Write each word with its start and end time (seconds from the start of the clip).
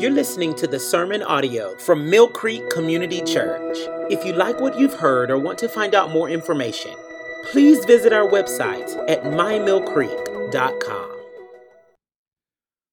You're 0.00 0.10
listening 0.10 0.54
to 0.54 0.66
the 0.66 0.80
sermon 0.80 1.22
audio 1.22 1.76
from 1.76 2.08
Mill 2.08 2.26
Creek 2.26 2.70
Community 2.70 3.20
Church. 3.20 3.76
If 4.10 4.24
you 4.24 4.32
like 4.32 4.58
what 4.58 4.78
you've 4.78 4.94
heard 4.94 5.30
or 5.30 5.36
want 5.36 5.58
to 5.58 5.68
find 5.68 5.94
out 5.94 6.10
more 6.10 6.30
information, 6.30 6.94
please 7.50 7.84
visit 7.84 8.10
our 8.10 8.26
website 8.26 8.96
at 9.10 9.24
mymillcreek.com. 9.24 11.16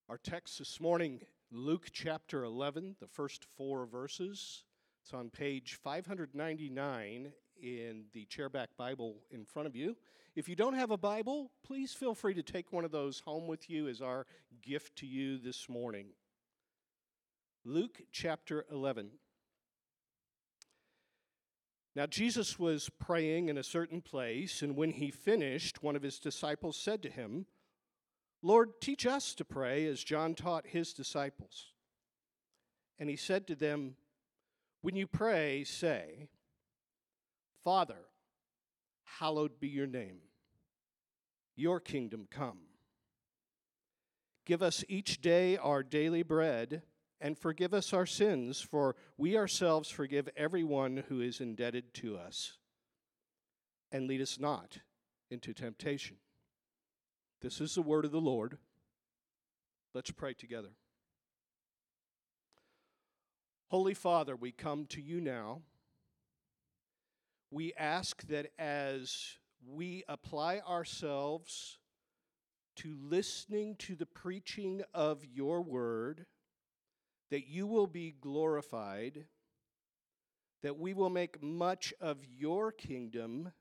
Our 0.10 0.18
text 0.22 0.60
this 0.60 0.82
morning, 0.82 1.22
Luke 1.50 1.88
chapter 1.94 2.44
11, 2.44 2.98
the 3.00 3.08
first 3.08 3.46
four 3.56 3.86
verses. 3.86 4.66
It's 5.02 5.14
on 5.14 5.30
page 5.30 5.80
599 5.82 7.32
in 7.64 8.04
the 8.12 8.26
chairback 8.26 8.68
Bible 8.78 9.16
in 9.32 9.46
front 9.46 9.70
of 9.70 9.78
you. 9.78 9.96
If 10.36 10.50
you 10.50 10.58
don't 10.58 10.74
have 10.74 10.92
a 10.92 10.98
Bible, 10.98 11.52
please 11.66 11.94
feel 11.94 12.14
free 12.14 12.34
to 12.34 12.44
take 12.44 12.74
one 12.74 12.84
of 12.84 12.92
those 12.92 13.22
home 13.22 13.48
with 13.48 13.70
you 13.70 13.88
as 13.88 14.02
our 14.02 14.26
gift 14.62 14.98
to 14.98 15.06
you 15.06 15.38
this 15.38 15.70
morning. 15.70 16.08
Luke 17.70 18.04
chapter 18.14 18.66
11. 18.72 19.10
Now, 21.98 22.06
Jesus 22.06 22.58
was 22.58 22.90
praying 22.98 23.50
in 23.50 23.58
a 23.58 23.64
certain 23.64 24.02
place, 24.02 24.62
and 24.62 24.78
when 24.78 24.92
he 24.92 25.12
finished, 25.12 25.84
one 25.84 25.98
of 25.98 26.02
his 26.02 26.18
disciples 26.18 26.78
said 26.78 27.04
to 27.04 27.10
him, 27.10 27.46
Lord, 28.42 28.80
teach 28.80 29.06
us 29.06 29.36
to 29.36 29.44
pray 29.44 29.86
as 29.86 30.02
John 30.02 30.34
taught 30.34 30.68
his 30.68 30.94
disciples. 30.94 31.74
And 33.00 33.10
he 33.10 33.18
said 33.18 33.46
to 33.48 33.56
them, 33.56 33.98
When 34.82 34.96
you 34.96 35.06
pray, 35.06 35.66
say, 35.66 36.30
Father, 37.66 38.06
hallowed 39.20 39.60
be 39.60 39.68
your 39.68 39.88
name, 39.88 40.20
your 41.58 41.82
kingdom 41.82 42.28
come. 42.32 42.60
Give 44.46 44.64
us 44.64 44.86
each 44.88 45.20
day 45.20 45.58
our 45.58 45.84
daily 45.84 46.24
bread 46.24 46.84
and 47.20 47.38
forgive 47.38 47.74
us 47.74 47.94
our 47.94 48.06
sins, 48.06 48.62
for 48.62 48.96
we 49.18 49.38
ourselves 49.38 49.90
forgive 49.90 50.30
everyone 50.38 51.04
who 51.10 51.22
is 51.22 51.42
indebted 51.42 51.94
to 51.96 52.18
us. 52.18 52.58
And 53.92 54.08
lead 54.08 54.22
us 54.22 54.40
not 54.40 54.80
into 55.32 55.54
temptation. 55.54 56.18
This 57.42 57.62
is 57.62 57.76
the 57.76 57.82
word 57.82 58.06
of 58.06 58.12
the 58.12 58.22
Lord. 58.22 58.58
Let's 59.94 60.12
pray 60.12 60.34
together. 60.34 60.70
Holy 63.70 63.94
Father, 63.94 64.36
we 64.36 64.52
come 64.52 64.86
to 64.88 65.02
you 65.02 65.20
now. 65.20 65.62
We 67.52 67.74
ask 67.74 68.26
that 68.28 68.52
as 68.60 69.38
we 69.66 70.04
apply 70.08 70.60
ourselves 70.60 71.80
to 72.78 72.96
listening 73.02 73.76
to 73.80 73.96
the 73.96 74.06
preaching 74.06 74.84
of 74.94 75.26
your 75.26 75.62
word, 75.62 76.26
that 77.30 77.48
you 77.48 77.68
will 77.68 77.88
be 77.88 78.16
glorified, 78.20 79.26
that 80.64 80.78
we 80.78 80.94
will 80.94 81.10
make 81.10 81.42
much 81.42 81.94
of 82.00 82.18
your 82.26 82.72
kingdom 82.72 83.52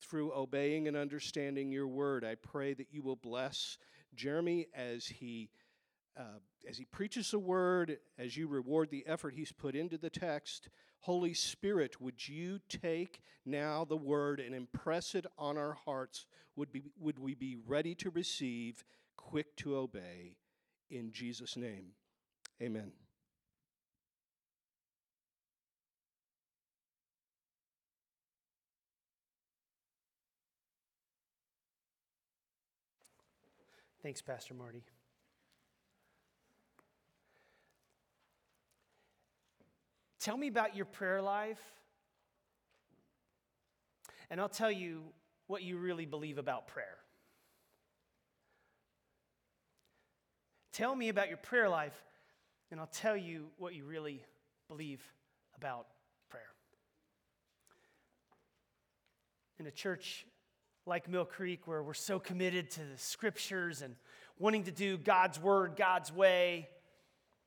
through 0.00 0.32
obeying 0.34 0.88
and 0.88 0.96
understanding 0.96 1.72
your 1.72 1.88
word. 1.88 2.24
I 2.24 2.34
pray 2.34 2.74
that 2.74 2.88
you 2.92 3.02
will 3.02 3.16
bless 3.16 3.78
Jeremy 4.14 4.66
as 4.74 5.06
he 5.06 5.50
uh, 6.18 6.38
as 6.66 6.78
he 6.78 6.84
preaches 6.86 7.30
the 7.30 7.38
word, 7.38 7.98
as 8.18 8.36
you 8.36 8.48
reward 8.48 8.90
the 8.90 9.06
effort 9.06 9.34
he's 9.34 9.52
put 9.52 9.74
into 9.74 9.98
the 9.98 10.10
text. 10.10 10.68
Holy 11.00 11.34
Spirit, 11.34 12.00
would 12.00 12.26
you 12.26 12.58
take 12.68 13.20
now 13.44 13.84
the 13.84 13.96
word 13.96 14.40
and 14.40 14.54
impress 14.54 15.14
it 15.14 15.26
on 15.38 15.58
our 15.58 15.74
hearts? 15.74 16.26
Would, 16.56 16.72
be, 16.72 16.82
would 16.98 17.18
we 17.18 17.34
be 17.34 17.56
ready 17.66 17.94
to 17.96 18.10
receive, 18.10 18.82
quick 19.16 19.54
to 19.56 19.76
obey? 19.76 20.36
In 20.90 21.12
Jesus' 21.12 21.56
name. 21.56 21.92
Amen. 22.62 22.90
Thanks, 34.02 34.22
Pastor 34.22 34.54
Marty. 34.54 34.84
Tell 40.20 40.36
me 40.36 40.48
about 40.48 40.74
your 40.74 40.86
prayer 40.86 41.20
life, 41.20 41.60
and 44.30 44.40
I'll 44.40 44.48
tell 44.48 44.72
you 44.72 45.02
what 45.46 45.62
you 45.62 45.76
really 45.76 46.06
believe 46.06 46.38
about 46.38 46.68
prayer. 46.68 46.96
Tell 50.72 50.94
me 50.94 51.08
about 51.08 51.28
your 51.28 51.36
prayer 51.36 51.68
life, 51.68 52.00
and 52.70 52.80
I'll 52.80 52.86
tell 52.86 53.16
you 53.16 53.46
what 53.58 53.74
you 53.74 53.84
really 53.84 54.22
believe 54.68 55.00
about 55.56 55.86
prayer. 56.28 56.42
In 59.58 59.66
a 59.66 59.70
church 59.70 60.26
like 60.84 61.08
Mill 61.08 61.24
Creek, 61.24 61.66
where 61.66 61.82
we're 61.82 61.94
so 61.94 62.18
committed 62.18 62.70
to 62.72 62.80
the 62.80 62.98
scriptures 62.98 63.82
and 63.82 63.94
wanting 64.38 64.64
to 64.64 64.70
do 64.70 64.98
God's 64.98 65.40
word, 65.40 65.74
God's 65.76 66.12
way, 66.12 66.68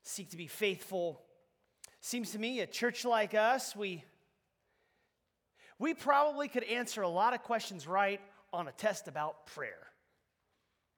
seek 0.04 0.30
to 0.32 0.38
be 0.38 0.48
faithful, 0.48 1.22
seems 2.02 2.32
to 2.32 2.40
me 2.40 2.62
a 2.62 2.68
church 2.68 3.06
like 3.06 3.34
us, 3.34 3.76
we, 3.76 4.04
we 5.78 5.94
probably 5.94 6.48
could 6.48 6.64
answer 6.64 7.02
a 7.02 7.10
lot 7.10 7.34
of 7.34 7.44
questions 7.44 7.88
right 7.88 8.22
on 8.52 8.68
a 8.68 8.72
test 8.72 9.08
about 9.08 9.46
prayer. 9.48 9.88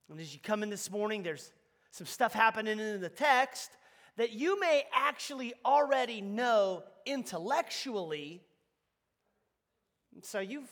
And 0.09 0.19
as 0.19 0.33
you 0.33 0.39
come 0.41 0.63
in 0.63 0.69
this 0.69 0.91
morning, 0.91 1.23
there's 1.23 1.51
some 1.91 2.07
stuff 2.07 2.33
happening 2.33 2.79
in 2.79 3.01
the 3.01 3.09
text 3.09 3.71
that 4.21 4.33
you 4.33 4.59
may 4.59 4.83
actually 4.93 5.51
already 5.65 6.21
know 6.21 6.83
intellectually. 7.07 8.39
So 10.21 10.39
you've 10.39 10.69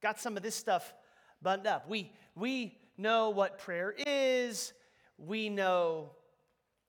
got 0.00 0.20
some 0.20 0.36
of 0.36 0.44
this 0.44 0.54
stuff 0.54 0.94
buttoned 1.42 1.66
up. 1.66 1.88
We, 1.88 2.12
we 2.36 2.78
know 2.96 3.30
what 3.30 3.58
prayer 3.58 3.92
is, 3.98 4.72
we 5.18 5.48
know 5.48 6.12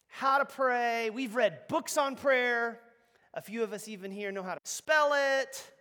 how 0.06 0.38
to 0.38 0.46
pray, 0.46 1.10
we've 1.10 1.34
read 1.34 1.68
books 1.70 1.98
on 1.98 2.16
prayer. 2.16 2.82
A 3.34 3.42
few 3.42 3.64
of 3.64 3.74
us 3.74 3.88
even 3.88 4.12
here 4.12 4.32
know 4.32 4.44
how 4.44 4.54
to 4.54 4.60
spell 4.64 5.12
it. 5.16 5.72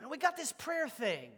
And 0.00 0.10
we 0.10 0.18
got 0.18 0.36
this 0.36 0.50
prayer 0.50 0.88
thing. 0.88 1.30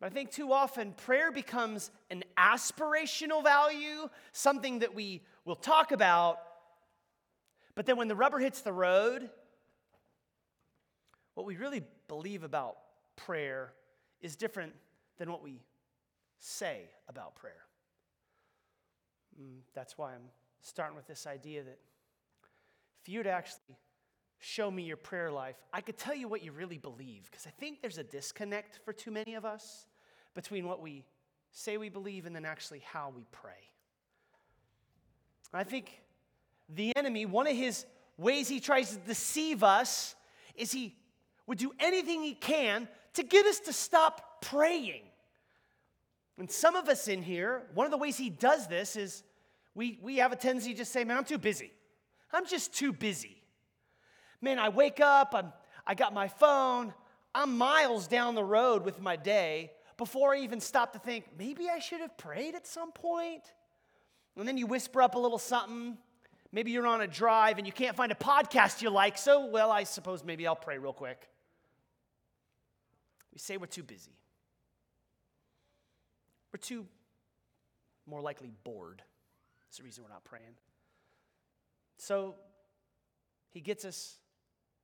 But 0.00 0.06
I 0.06 0.10
think 0.10 0.32
too 0.32 0.52
often 0.52 0.94
prayer 0.94 1.30
becomes 1.30 1.92
an 2.10 2.24
aspirational 2.36 3.44
value, 3.44 4.08
something 4.32 4.80
that 4.80 4.96
we 4.96 5.22
will 5.44 5.56
talk 5.56 5.92
about. 5.92 6.38
But 7.74 7.86
then 7.86 7.96
when 7.96 8.08
the 8.08 8.14
rubber 8.14 8.38
hits 8.38 8.60
the 8.60 8.72
road, 8.72 9.28
what 11.34 11.46
we 11.46 11.56
really 11.56 11.82
believe 12.08 12.44
about 12.44 12.76
prayer 13.16 13.72
is 14.20 14.36
different 14.36 14.72
than 15.18 15.30
what 15.30 15.42
we 15.42 15.60
say 16.38 16.82
about 17.08 17.34
prayer. 17.34 17.64
Mm, 19.40 19.58
that's 19.74 19.98
why 19.98 20.14
I'm 20.14 20.30
starting 20.62 20.96
with 20.96 21.06
this 21.06 21.26
idea 21.26 21.62
that 21.64 21.78
if 23.02 23.08
you'd 23.08 23.26
actually 23.26 23.76
show 24.38 24.70
me 24.70 24.82
your 24.82 24.96
prayer 24.96 25.30
life, 25.30 25.56
I 25.72 25.80
could 25.80 25.98
tell 25.98 26.14
you 26.14 26.28
what 26.28 26.42
you 26.42 26.52
really 26.52 26.78
believe. 26.78 27.28
Because 27.30 27.46
I 27.46 27.50
think 27.50 27.80
there's 27.80 27.98
a 27.98 28.04
disconnect 28.04 28.80
for 28.84 28.92
too 28.92 29.10
many 29.10 29.34
of 29.34 29.44
us 29.44 29.86
between 30.34 30.66
what 30.66 30.80
we 30.80 31.04
say 31.50 31.76
we 31.76 31.88
believe 31.88 32.26
and 32.26 32.34
then 32.34 32.44
actually 32.44 32.80
how 32.80 33.12
we 33.14 33.24
pray. 33.30 33.73
I 35.54 35.64
think 35.64 36.02
the 36.68 36.92
enemy, 36.96 37.26
one 37.26 37.46
of 37.46 37.56
his 37.56 37.86
ways 38.16 38.48
he 38.48 38.60
tries 38.60 38.90
to 38.90 38.98
deceive 38.98 39.62
us 39.62 40.14
is 40.54 40.72
he 40.72 40.96
would 41.46 41.58
do 41.58 41.72
anything 41.78 42.22
he 42.22 42.34
can 42.34 42.88
to 43.14 43.22
get 43.22 43.46
us 43.46 43.60
to 43.60 43.72
stop 43.72 44.42
praying. 44.42 45.02
And 46.38 46.50
some 46.50 46.74
of 46.74 46.88
us 46.88 47.06
in 47.06 47.22
here, 47.22 47.62
one 47.74 47.86
of 47.86 47.92
the 47.92 47.98
ways 47.98 48.16
he 48.16 48.30
does 48.30 48.66
this 48.66 48.96
is 48.96 49.22
we, 49.74 49.98
we 50.02 50.16
have 50.16 50.32
a 50.32 50.36
tendency 50.36 50.72
to 50.72 50.78
just 50.78 50.92
say, 50.92 51.04
Man, 51.04 51.16
I'm 51.16 51.24
too 51.24 51.38
busy. 51.38 51.72
I'm 52.32 52.46
just 52.46 52.74
too 52.74 52.92
busy. 52.92 53.40
Man, 54.40 54.58
I 54.58 54.68
wake 54.68 55.00
up, 55.00 55.34
I'm, 55.34 55.52
I 55.86 55.94
got 55.94 56.12
my 56.12 56.26
phone, 56.26 56.92
I'm 57.34 57.56
miles 57.56 58.08
down 58.08 58.34
the 58.34 58.44
road 58.44 58.84
with 58.84 59.00
my 59.00 59.16
day 59.16 59.70
before 59.96 60.34
I 60.34 60.38
even 60.40 60.60
stop 60.60 60.92
to 60.94 60.98
think, 60.98 61.26
maybe 61.38 61.68
I 61.68 61.78
should 61.78 62.00
have 62.00 62.16
prayed 62.18 62.54
at 62.54 62.66
some 62.66 62.90
point. 62.90 63.42
And 64.36 64.48
then 64.48 64.56
you 64.56 64.66
whisper 64.66 65.02
up 65.02 65.14
a 65.14 65.18
little 65.18 65.38
something. 65.38 65.96
Maybe 66.52 66.70
you're 66.70 66.86
on 66.86 67.00
a 67.00 67.06
drive 67.06 67.58
and 67.58 67.66
you 67.66 67.72
can't 67.72 67.96
find 67.96 68.12
a 68.12 68.16
podcast 68.16 68.82
you 68.82 68.90
like, 68.90 69.18
so, 69.18 69.46
well, 69.46 69.70
I 69.70 69.84
suppose 69.84 70.24
maybe 70.24 70.46
I'll 70.46 70.56
pray 70.56 70.78
real 70.78 70.92
quick. 70.92 71.28
We 73.32 73.38
say 73.38 73.56
we're 73.56 73.66
too 73.66 73.82
busy. 73.82 74.12
We're 76.52 76.58
too, 76.58 76.86
more 78.06 78.20
likely, 78.20 78.52
bored. 78.62 79.02
That's 79.66 79.78
the 79.78 79.84
reason 79.84 80.04
we're 80.04 80.10
not 80.10 80.24
praying. 80.24 80.54
So 81.98 82.36
he 83.50 83.60
gets 83.60 83.84
us 83.84 84.18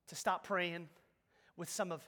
to 0.08 0.16
stop 0.16 0.44
praying 0.44 0.88
with 1.56 1.70
some 1.70 1.92
of 1.92 2.02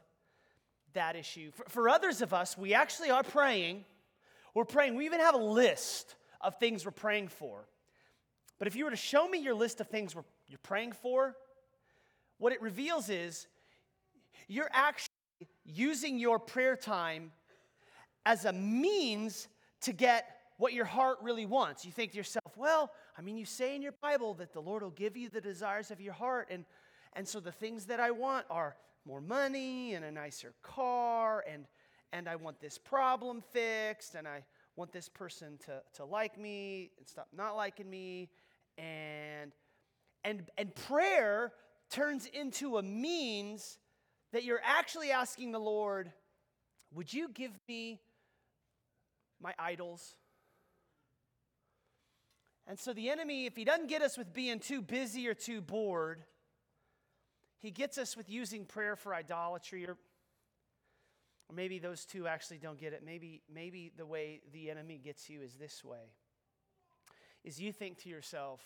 that 0.94 1.14
issue. 1.14 1.52
For, 1.52 1.64
for 1.68 1.88
others 1.88 2.22
of 2.22 2.34
us, 2.34 2.58
we 2.58 2.74
actually 2.74 3.10
are 3.10 3.22
praying. 3.22 3.84
We're 4.54 4.64
praying. 4.64 4.96
We 4.96 5.06
even 5.06 5.20
have 5.20 5.34
a 5.34 5.38
list 5.38 6.16
of 6.42 6.58
things 6.58 6.84
we're 6.84 6.92
praying 6.92 7.28
for. 7.28 7.66
But 8.58 8.68
if 8.68 8.76
you 8.76 8.84
were 8.84 8.90
to 8.90 8.96
show 8.96 9.28
me 9.28 9.38
your 9.38 9.54
list 9.54 9.80
of 9.80 9.88
things 9.88 10.14
you're 10.48 10.58
praying 10.62 10.92
for, 10.92 11.36
what 12.38 12.52
it 12.52 12.62
reveals 12.62 13.08
is 13.08 13.46
you're 14.48 14.70
actually 14.72 15.08
using 15.64 16.18
your 16.18 16.38
prayer 16.38 16.76
time 16.76 17.32
as 18.24 18.44
a 18.44 18.52
means 18.52 19.48
to 19.82 19.92
get 19.92 20.36
what 20.58 20.72
your 20.72 20.84
heart 20.84 21.18
really 21.22 21.46
wants. 21.46 21.84
You 21.84 21.90
think 21.90 22.12
to 22.12 22.16
yourself, 22.16 22.56
well, 22.56 22.92
I 23.18 23.22
mean, 23.22 23.36
you 23.36 23.44
say 23.44 23.74
in 23.74 23.82
your 23.82 23.94
Bible 24.00 24.34
that 24.34 24.52
the 24.52 24.60
Lord 24.60 24.82
will 24.82 24.90
give 24.90 25.16
you 25.16 25.28
the 25.28 25.40
desires 25.40 25.90
of 25.90 26.00
your 26.00 26.12
heart. 26.12 26.48
And, 26.50 26.64
and 27.14 27.26
so 27.26 27.40
the 27.40 27.50
things 27.50 27.86
that 27.86 27.98
I 27.98 28.12
want 28.12 28.46
are 28.48 28.76
more 29.04 29.20
money 29.20 29.94
and 29.94 30.04
a 30.04 30.12
nicer 30.12 30.54
car, 30.62 31.44
and, 31.50 31.66
and 32.12 32.28
I 32.28 32.36
want 32.36 32.60
this 32.60 32.78
problem 32.78 33.42
fixed, 33.52 34.14
and 34.14 34.28
I 34.28 34.44
want 34.76 34.92
this 34.92 35.08
person 35.08 35.58
to, 35.66 35.82
to 35.94 36.04
like 36.04 36.38
me 36.38 36.90
and 36.98 37.06
stop 37.06 37.28
not 37.36 37.56
liking 37.56 37.88
me. 37.88 38.30
And, 38.78 39.52
and, 40.24 40.44
and 40.56 40.74
prayer 40.74 41.52
turns 41.90 42.26
into 42.26 42.78
a 42.78 42.82
means 42.82 43.78
that 44.32 44.44
you're 44.44 44.62
actually 44.64 45.10
asking 45.10 45.52
the 45.52 45.60
Lord, 45.60 46.10
would 46.94 47.12
you 47.12 47.28
give 47.28 47.52
me 47.69 48.00
my 49.40 49.54
idols? 49.58 50.16
And 52.66 52.78
so 52.78 52.92
the 52.92 53.10
enemy, 53.10 53.46
if 53.46 53.56
he 53.56 53.64
doesn't 53.64 53.88
get 53.88 54.02
us 54.02 54.16
with 54.16 54.32
being 54.32 54.58
too 54.58 54.80
busy 54.80 55.28
or 55.28 55.34
too 55.34 55.60
bored, 55.60 56.22
he 57.58 57.70
gets 57.70 57.98
us 57.98 58.16
with 58.16 58.30
using 58.30 58.64
prayer 58.64 58.96
for 58.96 59.14
idolatry 59.14 59.86
or, 59.86 59.96
maybe 61.54 61.78
those 61.78 62.04
two 62.04 62.26
actually 62.26 62.58
don't 62.58 62.78
get 62.78 62.93
it. 62.93 63.02
Maybe, 63.04 63.43
maybe 63.52 63.93
the 63.96 64.06
way 64.06 64.40
the 64.52 64.70
enemy 64.70 65.00
gets 65.02 65.28
you 65.28 65.40
is 65.43 65.54
this 65.54 65.84
way. 65.84 66.12
Is 67.44 67.60
you 67.60 67.72
think 67.72 67.99
to 68.02 68.08
yourself, 68.08 68.60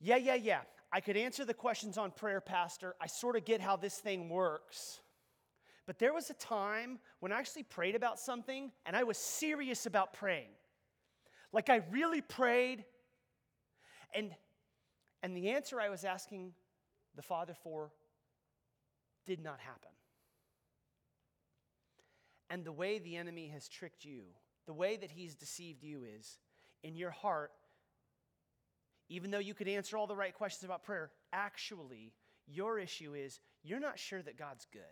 yeah, 0.00 0.16
yeah, 0.16 0.34
yeah, 0.34 0.60
I 0.92 1.00
could 1.00 1.16
answer 1.16 1.44
the 1.44 1.54
questions 1.54 1.98
on 1.98 2.10
prayer, 2.10 2.40
Pastor. 2.40 2.94
I 3.00 3.06
sort 3.06 3.36
of 3.36 3.44
get 3.44 3.60
how 3.60 3.76
this 3.76 3.98
thing 3.98 4.28
works. 4.28 5.00
But 5.86 5.98
there 5.98 6.14
was 6.14 6.30
a 6.30 6.34
time 6.34 6.98
when 7.20 7.32
I 7.32 7.38
actually 7.38 7.64
prayed 7.64 7.94
about 7.94 8.18
something 8.18 8.70
and 8.86 8.96
I 8.96 9.02
was 9.02 9.18
serious 9.18 9.86
about 9.86 10.14
praying. 10.14 10.50
Like 11.52 11.68
I 11.68 11.82
really 11.90 12.20
prayed. 12.20 12.84
And, 14.14 14.30
and 15.22 15.36
the 15.36 15.50
answer 15.50 15.80
I 15.80 15.90
was 15.90 16.04
asking 16.04 16.52
the 17.16 17.22
Father 17.22 17.54
for 17.62 17.90
did 19.26 19.42
not 19.42 19.60
happen. 19.60 19.90
And 22.50 22.64
the 22.64 22.72
way 22.72 22.98
the 22.98 23.16
enemy 23.16 23.48
has 23.48 23.68
tricked 23.68 24.04
you, 24.04 24.22
the 24.66 24.74
way 24.74 24.96
that 24.96 25.10
he's 25.10 25.34
deceived 25.34 25.82
you 25.82 26.04
is 26.04 26.38
in 26.82 26.96
your 26.96 27.10
heart, 27.10 27.52
even 29.08 29.30
though 29.30 29.38
you 29.38 29.54
could 29.54 29.68
answer 29.68 29.96
all 29.96 30.06
the 30.06 30.16
right 30.16 30.34
questions 30.34 30.64
about 30.64 30.82
prayer, 30.82 31.10
actually, 31.32 32.12
your 32.46 32.78
issue 32.78 33.14
is 33.14 33.40
you're 33.62 33.80
not 33.80 33.98
sure 33.98 34.22
that 34.22 34.38
God's 34.38 34.66
good. 34.72 34.82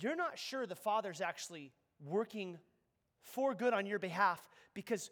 You're 0.00 0.16
not 0.16 0.38
sure 0.38 0.66
the 0.66 0.74
Father's 0.74 1.20
actually 1.20 1.72
working 2.04 2.58
for 3.22 3.54
good 3.54 3.74
on 3.74 3.86
your 3.86 3.98
behalf 3.98 4.40
because 4.74 5.10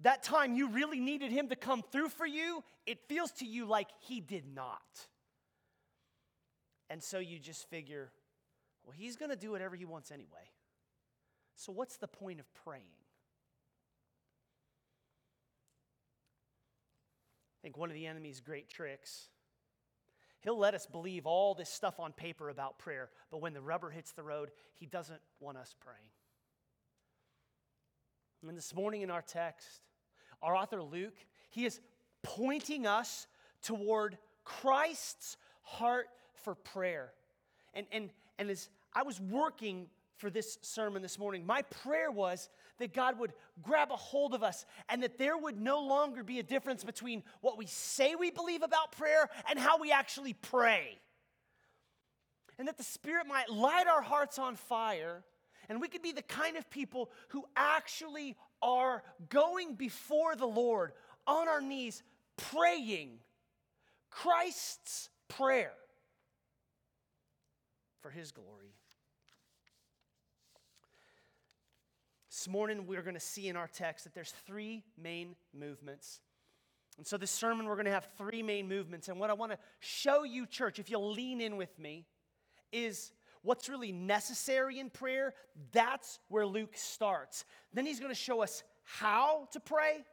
that 0.00 0.22
time 0.22 0.54
you 0.54 0.68
really 0.68 1.00
needed 1.00 1.30
him 1.30 1.48
to 1.48 1.56
come 1.56 1.82
through 1.92 2.08
for 2.08 2.26
you, 2.26 2.62
it 2.86 2.98
feels 3.08 3.30
to 3.32 3.46
you 3.46 3.66
like 3.66 3.88
he 4.00 4.20
did 4.20 4.44
not. 4.52 4.80
And 6.90 7.02
so 7.02 7.18
you 7.18 7.38
just 7.38 7.70
figure, 7.70 8.10
well, 8.84 8.94
he's 8.96 9.16
going 9.16 9.30
to 9.30 9.36
do 9.36 9.50
whatever 9.50 9.76
he 9.76 9.84
wants 9.84 10.10
anyway. 10.10 10.50
So 11.56 11.72
what's 11.72 11.96
the 11.96 12.08
point 12.08 12.40
of 12.40 12.46
praying? 12.64 12.84
I 17.58 17.62
think 17.62 17.76
one 17.76 17.90
of 17.90 17.94
the 17.94 18.06
enemy's 18.06 18.40
great 18.40 18.68
tricks 18.68 19.28
He'll 20.42 20.58
let 20.58 20.74
us 20.74 20.86
believe 20.86 21.24
all 21.24 21.54
this 21.54 21.70
stuff 21.70 22.00
on 22.00 22.12
paper 22.12 22.48
about 22.48 22.78
prayer, 22.78 23.10
but 23.30 23.40
when 23.40 23.54
the 23.54 23.60
rubber 23.60 23.90
hits 23.90 24.10
the 24.12 24.24
road, 24.24 24.50
he 24.74 24.86
doesn't 24.86 25.20
want 25.38 25.56
us 25.56 25.74
praying. 25.80 26.10
And 28.46 28.56
this 28.56 28.74
morning 28.74 29.02
in 29.02 29.10
our 29.10 29.22
text, 29.22 29.82
our 30.42 30.56
author 30.56 30.82
Luke, 30.82 31.14
he 31.48 31.64
is 31.64 31.80
pointing 32.24 32.88
us 32.88 33.28
toward 33.62 34.18
Christ's 34.42 35.36
heart 35.62 36.08
for 36.42 36.56
prayer. 36.56 37.12
And, 37.72 37.86
and, 37.92 38.10
and 38.38 38.50
as 38.50 38.68
I 38.94 39.02
was 39.02 39.20
working 39.20 39.86
for 40.16 40.30
this 40.30 40.58
sermon 40.62 41.02
this 41.02 41.18
morning, 41.18 41.44
my 41.44 41.62
prayer 41.62 42.10
was 42.10 42.48
that 42.78 42.94
God 42.94 43.18
would 43.18 43.32
grab 43.62 43.90
a 43.90 43.96
hold 43.96 44.34
of 44.34 44.42
us 44.42 44.64
and 44.88 45.02
that 45.02 45.18
there 45.18 45.36
would 45.36 45.60
no 45.60 45.80
longer 45.80 46.22
be 46.22 46.38
a 46.38 46.42
difference 46.42 46.84
between 46.84 47.22
what 47.40 47.58
we 47.58 47.66
say 47.66 48.14
we 48.14 48.30
believe 48.30 48.62
about 48.62 48.92
prayer 48.92 49.28
and 49.48 49.58
how 49.58 49.78
we 49.78 49.90
actually 49.90 50.32
pray. 50.32 50.98
And 52.58 52.68
that 52.68 52.76
the 52.76 52.84
Spirit 52.84 53.26
might 53.26 53.50
light 53.50 53.86
our 53.86 54.02
hearts 54.02 54.38
on 54.38 54.56
fire 54.56 55.24
and 55.68 55.80
we 55.80 55.88
could 55.88 56.02
be 56.02 56.12
the 56.12 56.22
kind 56.22 56.56
of 56.56 56.68
people 56.70 57.10
who 57.28 57.44
actually 57.56 58.36
are 58.60 59.02
going 59.28 59.74
before 59.74 60.36
the 60.36 60.46
Lord 60.46 60.92
on 61.26 61.48
our 61.48 61.60
knees, 61.60 62.02
praying 62.36 63.18
Christ's 64.10 65.08
prayer 65.28 65.72
for 68.02 68.10
His 68.10 68.32
glory. 68.32 68.74
This 72.28 72.48
morning, 72.48 72.86
we're 72.86 73.02
going 73.02 73.14
to 73.14 73.20
see 73.20 73.48
in 73.48 73.56
our 73.56 73.68
text 73.68 74.04
that 74.04 74.14
there's 74.14 74.34
three 74.46 74.82
main 75.00 75.36
movements. 75.54 76.20
And 76.98 77.06
so, 77.06 77.16
this 77.16 77.30
sermon, 77.30 77.66
we're 77.66 77.76
going 77.76 77.86
to 77.86 77.92
have 77.92 78.08
three 78.18 78.42
main 78.42 78.68
movements. 78.68 79.08
And 79.08 79.20
what 79.20 79.30
I 79.30 79.34
want 79.34 79.52
to 79.52 79.58
show 79.78 80.24
you, 80.24 80.46
church, 80.46 80.78
if 80.78 80.90
you'll 80.90 81.12
lean 81.12 81.40
in 81.40 81.56
with 81.56 81.78
me, 81.78 82.04
is 82.72 83.12
what's 83.42 83.68
really 83.68 83.92
necessary 83.92 84.78
in 84.78 84.90
prayer, 84.90 85.34
that's 85.72 86.18
where 86.28 86.46
Luke 86.46 86.76
starts. 86.76 87.44
Then 87.72 87.86
he's 87.86 88.00
going 88.00 88.10
to 88.10 88.20
show 88.20 88.42
us 88.42 88.62
how 88.82 89.48
to 89.52 89.60
pray, 89.60 90.04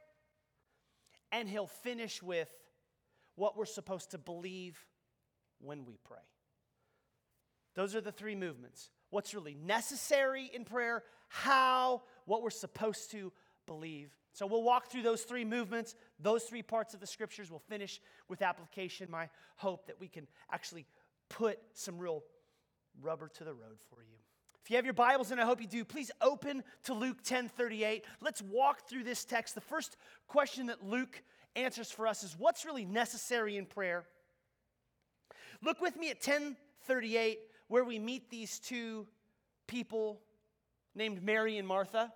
and 1.32 1.50
he'll 1.50 1.68
finish 1.68 2.22
with 2.22 2.50
what 3.36 3.58
we're 3.58 3.66
supposed 3.66 4.12
to 4.12 4.18
believe 4.18 4.78
when 5.60 5.86
we 5.86 5.98
pray. 6.04 6.18
Those 7.80 7.96
are 7.96 8.02
the 8.02 8.12
three 8.12 8.36
movements. 8.36 8.90
What's 9.10 9.34
really 9.34 9.56
necessary 9.56 10.52
in 10.54 10.66
prayer, 10.66 11.02
how, 11.30 12.02
what 12.26 12.44
we're 12.44 12.50
supposed 12.50 13.12
to 13.12 13.32
believe. 13.68 14.12
So 14.34 14.46
we'll 14.46 14.64
walk 14.64 14.92
through 14.92 15.04
those 15.04 15.22
three 15.22 15.46
movements, 15.46 15.96
those 16.20 16.44
three 16.44 16.62
parts 16.62 16.94
of 16.94 17.00
the 17.00 17.08
scriptures. 17.08 17.50
We'll 17.50 17.64
finish 17.70 18.02
with 18.28 18.42
application. 18.42 19.08
My 19.10 19.30
hope 19.56 19.88
that 19.88 19.98
we 19.98 20.10
can 20.10 20.28
actually 20.52 20.88
put 21.30 21.58
some 21.74 21.98
real 21.98 22.26
rubber 23.02 23.30
to 23.36 23.46
the 23.46 23.54
road 23.54 23.78
for 23.90 24.02
you. 24.02 24.18
If 24.62 24.70
you 24.70 24.76
have 24.76 24.84
your 24.84 24.94
Bibles, 24.94 25.32
and 25.32 25.40
I 25.40 25.46
hope 25.46 25.62
you 25.62 25.68
do, 25.68 25.86
please 25.86 26.12
open 26.20 26.66
to 26.84 26.94
Luke 26.94 27.24
10 27.24 27.48
38. 27.48 28.04
Let's 28.20 28.42
walk 28.42 28.90
through 28.90 29.06
this 29.06 29.24
text. 29.24 29.56
The 29.56 29.62
first 29.62 29.96
question 30.28 30.66
that 30.66 30.84
Luke 30.84 31.24
answers 31.56 31.90
for 31.90 32.08
us 32.08 32.24
is 32.24 32.36
what's 32.38 32.66
really 32.66 32.84
necessary 32.84 33.56
in 33.56 33.66
prayer? 33.66 34.04
Look 35.64 35.80
with 35.80 35.96
me 35.96 36.10
at 36.10 36.20
10 36.20 36.58
38, 36.84 37.40
where 37.70 37.86
we 37.86 37.98
meet 37.98 38.30
these 38.30 38.60
two 38.60 39.08
people 39.68 40.20
named 40.94 41.24
Mary 41.24 41.58
and 41.58 41.68
Martha. 41.68 42.12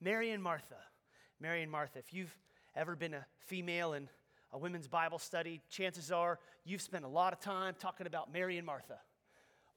Mary 0.00 0.30
and 0.30 0.42
Martha. 0.42 0.78
Mary 1.38 1.62
and 1.62 1.70
Martha. 1.70 2.00
If 2.00 2.12
you've 2.12 2.36
ever 2.74 2.96
been 2.96 3.14
a 3.14 3.24
female 3.46 3.92
in 3.92 4.08
a 4.52 4.58
women's 4.58 4.88
Bible 4.88 5.18
study, 5.18 5.60
chances 5.70 6.10
are 6.10 6.38
you've 6.64 6.82
spent 6.82 7.04
a 7.04 7.08
lot 7.08 7.32
of 7.32 7.40
time 7.40 7.74
talking 7.78 8.06
about 8.06 8.32
Mary 8.32 8.56
and 8.56 8.66
Martha. 8.66 8.98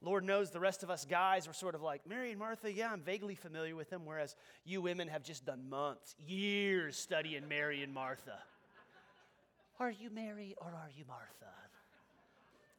Lord 0.00 0.24
knows 0.24 0.50
the 0.50 0.60
rest 0.60 0.82
of 0.82 0.90
us 0.90 1.04
guys 1.04 1.46
are 1.46 1.52
sort 1.52 1.74
of 1.74 1.82
like, 1.82 2.06
Mary 2.06 2.30
and 2.30 2.38
Martha, 2.38 2.70
yeah, 2.70 2.92
I'm 2.92 3.00
vaguely 3.00 3.34
familiar 3.34 3.76
with 3.76 3.88
them, 3.88 4.04
whereas 4.04 4.36
you 4.64 4.82
women 4.82 5.08
have 5.08 5.22
just 5.22 5.46
done 5.46 5.68
months, 5.68 6.14
years 6.18 6.96
studying 6.96 7.48
Mary 7.48 7.82
and 7.82 7.92
Martha. 7.92 8.38
Are 9.80 9.90
you 9.90 10.10
Mary 10.10 10.54
or 10.58 10.68
are 10.68 10.90
you 10.94 11.04
Martha? 11.06 11.52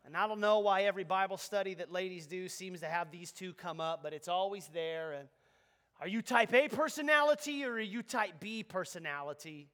And 0.05 0.15
I 0.15 0.27
don't 0.27 0.39
know 0.39 0.59
why 0.59 0.83
every 0.83 1.03
Bible 1.03 1.38
study 1.38 1.74
that 1.75 1.91
ladies 1.91 2.27
do 2.27 2.47
seems 2.47 2.81
to 2.81 2.85
have 2.85 3.12
these 3.12 3.31
two 3.31 3.53
come 3.53 3.81
up, 3.81 4.03
but 4.03 4.13
it's 4.13 4.27
always 4.27 4.67
there. 4.67 5.13
And 5.13 5.27
are 6.00 6.07
you 6.07 6.21
type 6.21 6.53
A 6.53 6.67
personality 6.67 7.65
or 7.65 7.74
are 7.74 7.79
you 7.79 8.03
type 8.03 8.33
B 8.39 8.62
personality? 8.62 9.67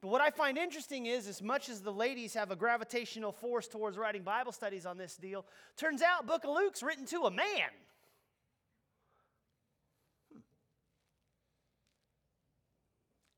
But 0.00 0.08
what 0.08 0.20
I 0.20 0.30
find 0.30 0.58
interesting 0.58 1.06
is, 1.06 1.26
as 1.28 1.42
much 1.42 1.68
as 1.68 1.80
the 1.80 1.92
ladies 1.92 2.34
have 2.34 2.50
a 2.50 2.56
gravitational 2.56 3.32
force 3.32 3.68
towards 3.68 3.96
writing 3.96 4.22
Bible 4.22 4.52
studies 4.52 4.86
on 4.86 4.96
this 4.96 5.16
deal, 5.16 5.44
turns 5.76 6.02
out 6.02 6.26
Book 6.26 6.44
of 6.44 6.50
Luke's 6.50 6.82
written 6.82 7.04
to 7.06 7.22
a 7.22 7.30
man. 7.30 7.70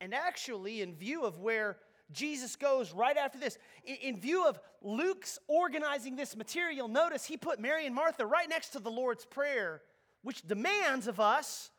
And 0.02 0.14
actually, 0.14 0.80
in 0.80 0.94
view 0.94 1.24
of 1.24 1.38
where 1.40 1.76
Jesus 2.12 2.56
goes 2.56 2.92
right 2.92 3.16
after 3.16 3.38
this, 3.38 3.58
in, 3.84 4.20
view 4.20 4.46
of 4.46 4.58
Luke's 4.82 5.38
organizing 5.48 6.16
this 6.16 6.36
material, 6.36 6.88
notice 6.88 7.24
he 7.24 7.36
put 7.36 7.60
Mary 7.60 7.86
and 7.86 7.94
Martha 7.94 8.26
right 8.26 8.48
next 8.48 8.70
to 8.70 8.78
the 8.78 8.90
Lord's 8.90 9.24
Prayer, 9.24 9.82
which 10.22 10.42
demands 10.42 11.06
of 11.06 11.20
us 11.20 11.70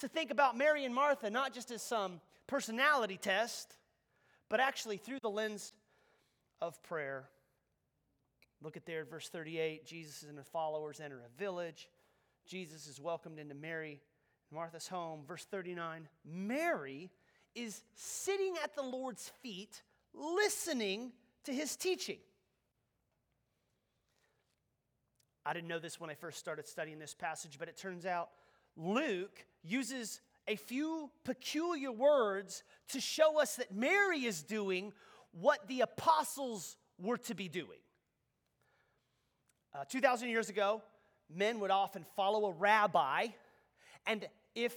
to 0.00 0.08
think 0.08 0.30
about 0.30 0.56
Mary 0.56 0.84
and 0.84 0.94
Martha 0.94 1.30
not 1.30 1.52
just 1.52 1.70
as 1.70 1.82
some 1.82 2.20
personality 2.46 3.16
test, 3.16 3.76
but 4.48 4.60
actually 4.60 4.96
through 4.96 5.20
the 5.20 5.30
lens 5.30 5.72
of 6.60 6.82
prayer. 6.82 7.28
Look 8.62 8.76
at 8.76 8.86
there, 8.86 9.04
verse 9.04 9.28
38. 9.28 9.86
Jesus 9.86 10.24
and 10.24 10.36
his 10.36 10.46
followers 10.48 11.00
enter 11.00 11.20
a 11.20 11.38
village. 11.38 11.88
Jesus 12.46 12.86
is 12.86 13.00
welcomed 13.00 13.38
into 13.38 13.54
Mary 13.54 14.00
and 14.50 14.56
Martha's 14.56 14.88
home. 14.88 15.20
Verse 15.26 15.44
39 15.44 16.08
Mary 16.24 17.10
is 17.54 17.82
sitting 17.94 18.54
at 18.62 18.74
the 18.74 18.82
Lord's 18.82 19.30
feet, 19.42 19.82
listening 20.14 21.12
to 21.44 21.52
his 21.52 21.76
teaching. 21.76 22.18
I 25.44 25.52
didn't 25.54 25.68
know 25.68 25.78
this 25.78 25.98
when 25.98 26.10
I 26.10 26.14
first 26.14 26.38
started 26.38 26.66
studying 26.66 26.98
this 26.98 27.14
passage, 27.14 27.58
but 27.58 27.68
it 27.68 27.76
turns 27.76 28.04
out 28.04 28.28
Luke 28.76 29.46
uses 29.62 30.20
a 30.46 30.56
few 30.56 31.10
peculiar 31.24 31.90
words 31.90 32.62
to 32.90 33.00
show 33.00 33.40
us 33.40 33.56
that 33.56 33.74
Mary 33.74 34.24
is 34.24 34.42
doing 34.42 34.92
what 35.32 35.66
the 35.68 35.80
apostles 35.80 36.76
were 36.98 37.18
to 37.18 37.34
be 37.34 37.48
doing. 37.48 37.78
Uh, 39.74 39.84
2,000 39.88 40.28
years 40.28 40.48
ago, 40.48 40.82
men 41.34 41.60
would 41.60 41.70
often 41.70 42.04
follow 42.16 42.46
a 42.46 42.52
rabbi, 42.52 43.28
and 44.06 44.26
if 44.54 44.76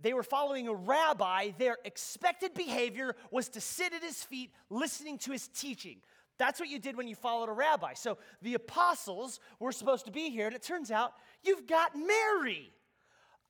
they 0.00 0.12
were 0.12 0.22
following 0.22 0.68
a 0.68 0.74
rabbi, 0.74 1.50
their 1.58 1.76
expected 1.84 2.54
behavior 2.54 3.16
was 3.30 3.48
to 3.50 3.60
sit 3.60 3.92
at 3.92 4.02
his 4.02 4.22
feet 4.22 4.52
listening 4.70 5.18
to 5.18 5.32
his 5.32 5.48
teaching. 5.48 5.98
That's 6.38 6.60
what 6.60 6.68
you 6.68 6.78
did 6.78 6.96
when 6.96 7.08
you 7.08 7.16
followed 7.16 7.48
a 7.48 7.52
rabbi. 7.52 7.94
So 7.94 8.18
the 8.42 8.54
apostles 8.54 9.40
were 9.58 9.72
supposed 9.72 10.04
to 10.04 10.12
be 10.12 10.30
here, 10.30 10.46
and 10.46 10.54
it 10.54 10.62
turns 10.62 10.90
out 10.90 11.12
you've 11.42 11.66
got 11.66 11.96
Mary, 11.96 12.72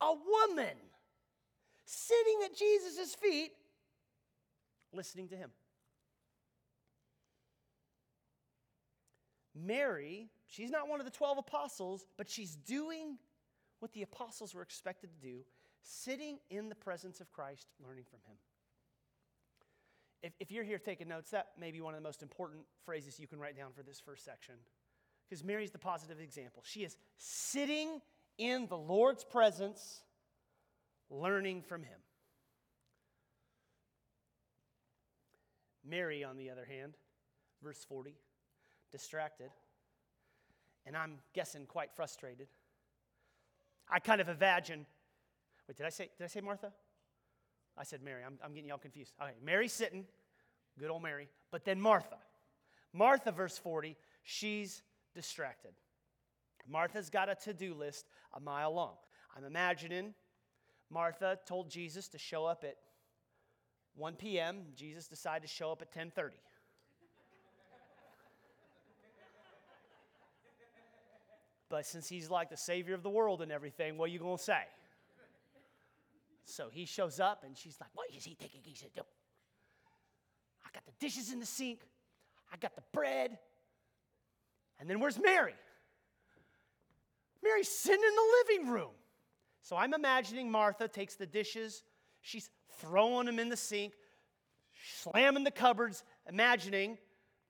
a 0.00 0.12
woman, 0.12 0.74
sitting 1.84 2.38
at 2.46 2.56
Jesus' 2.56 3.14
feet, 3.14 3.52
listening 4.92 5.28
to 5.28 5.36
him. 5.36 5.50
Mary, 9.54 10.30
she's 10.46 10.70
not 10.70 10.88
one 10.88 11.00
of 11.00 11.04
the 11.04 11.12
12 11.12 11.38
apostles, 11.38 12.06
but 12.16 12.30
she's 12.30 12.56
doing 12.56 13.18
what 13.80 13.92
the 13.92 14.02
apostles 14.02 14.54
were 14.54 14.62
expected 14.62 15.10
to 15.10 15.26
do, 15.26 15.40
sitting 15.88 16.38
in 16.50 16.68
the 16.68 16.74
presence 16.74 17.20
of 17.20 17.30
Christ, 17.32 17.66
learning 17.80 18.04
from 18.08 18.20
him 18.26 18.36
if, 20.22 20.32
if 20.40 20.50
you're 20.50 20.64
here 20.64 20.78
taking 20.78 21.08
notes, 21.08 21.30
that 21.30 21.48
may 21.58 21.70
be 21.70 21.80
one 21.80 21.94
of 21.94 22.00
the 22.00 22.06
most 22.06 22.22
important 22.22 22.62
phrases 22.84 23.20
you 23.20 23.28
can 23.28 23.38
write 23.38 23.56
down 23.56 23.72
for 23.74 23.82
this 23.82 24.00
first 24.00 24.24
section. 24.24 24.54
Because 25.28 25.44
Mary's 25.44 25.70
the 25.70 25.78
positive 25.78 26.20
example. 26.20 26.62
She 26.64 26.80
is 26.80 26.96
sitting 27.18 28.00
in 28.38 28.66
the 28.66 28.76
Lord's 28.76 29.24
presence, 29.24 30.02
learning 31.10 31.62
from 31.62 31.82
Him. 31.82 31.98
Mary, 35.84 36.24
on 36.24 36.36
the 36.36 36.50
other 36.50 36.64
hand, 36.64 36.94
verse 37.62 37.84
40, 37.88 38.14
distracted, 38.90 39.50
and 40.84 40.96
I'm 40.96 41.18
guessing 41.34 41.66
quite 41.66 41.92
frustrated. 41.94 42.48
I 43.88 43.98
kind 44.00 44.20
of 44.20 44.28
imagine, 44.28 44.86
wait, 45.68 45.76
did 45.76 45.86
I 45.86 45.90
say, 45.90 46.08
did 46.16 46.24
I 46.24 46.28
say 46.28 46.40
Martha? 46.40 46.72
I 47.76 47.84
said 47.84 48.02
Mary. 48.02 48.22
I'm, 48.26 48.38
I'm 48.42 48.52
getting 48.52 48.68
y'all 48.68 48.78
confused. 48.78 49.12
Okay, 49.22 49.32
Mary's 49.44 49.72
sitting, 49.72 50.04
good 50.78 50.90
old 50.90 51.02
Mary. 51.02 51.28
But 51.50 51.64
then 51.64 51.80
Martha. 51.80 52.16
Martha, 52.92 53.30
verse 53.30 53.58
40, 53.58 53.96
she's 54.24 54.82
distracted. 55.14 55.72
Martha's 56.68 57.10
got 57.10 57.28
a 57.28 57.34
to 57.34 57.54
do 57.54 57.74
list 57.74 58.06
a 58.34 58.40
mile 58.40 58.74
long. 58.74 58.94
I'm 59.36 59.44
imagining 59.44 60.14
Martha 60.90 61.38
told 61.46 61.70
Jesus 61.70 62.08
to 62.08 62.18
show 62.18 62.44
up 62.44 62.64
at 62.64 62.76
1 63.96 64.14
p.m. 64.14 64.62
Jesus 64.74 65.06
decided 65.06 65.42
to 65.42 65.48
show 65.48 65.70
up 65.70 65.82
at 65.82 65.92
10:30. 65.92 66.30
but 71.70 71.84
since 71.84 72.08
he's 72.08 72.30
like 72.30 72.48
the 72.48 72.56
savior 72.56 72.94
of 72.94 73.02
the 73.02 73.10
world 73.10 73.42
and 73.42 73.52
everything, 73.52 73.98
what 73.98 74.06
are 74.06 74.12
you 74.12 74.18
going 74.18 74.38
to 74.38 74.42
say? 74.42 74.62
So 76.48 76.70
he 76.70 76.86
shows 76.86 77.20
up 77.20 77.44
and 77.44 77.56
she's 77.56 77.76
like, 77.78 77.90
What 77.92 78.08
is 78.16 78.24
he 78.24 78.34
thinking 78.34 78.60
he 78.64 78.72
do? 78.72 79.02
I 80.64 80.70
got 80.72 80.84
the 80.86 80.92
dishes 80.98 81.30
in 81.30 81.40
the 81.40 81.46
sink, 81.46 81.80
I 82.52 82.56
got 82.56 82.74
the 82.74 82.82
bread. 82.92 83.38
And 84.80 84.88
then 84.88 84.98
where's 85.00 85.18
Mary? 85.18 85.54
Mary's 87.42 87.68
sitting 87.68 88.02
in 88.02 88.14
the 88.14 88.56
living 88.56 88.72
room. 88.72 88.92
So 89.60 89.76
I'm 89.76 89.92
imagining 89.92 90.50
Martha 90.50 90.88
takes 90.88 91.16
the 91.16 91.26
dishes, 91.26 91.82
she's 92.22 92.48
throwing 92.80 93.26
them 93.26 93.38
in 93.38 93.50
the 93.50 93.56
sink, 93.56 93.92
slamming 95.02 95.44
the 95.44 95.50
cupboards, 95.50 96.02
imagining 96.28 96.96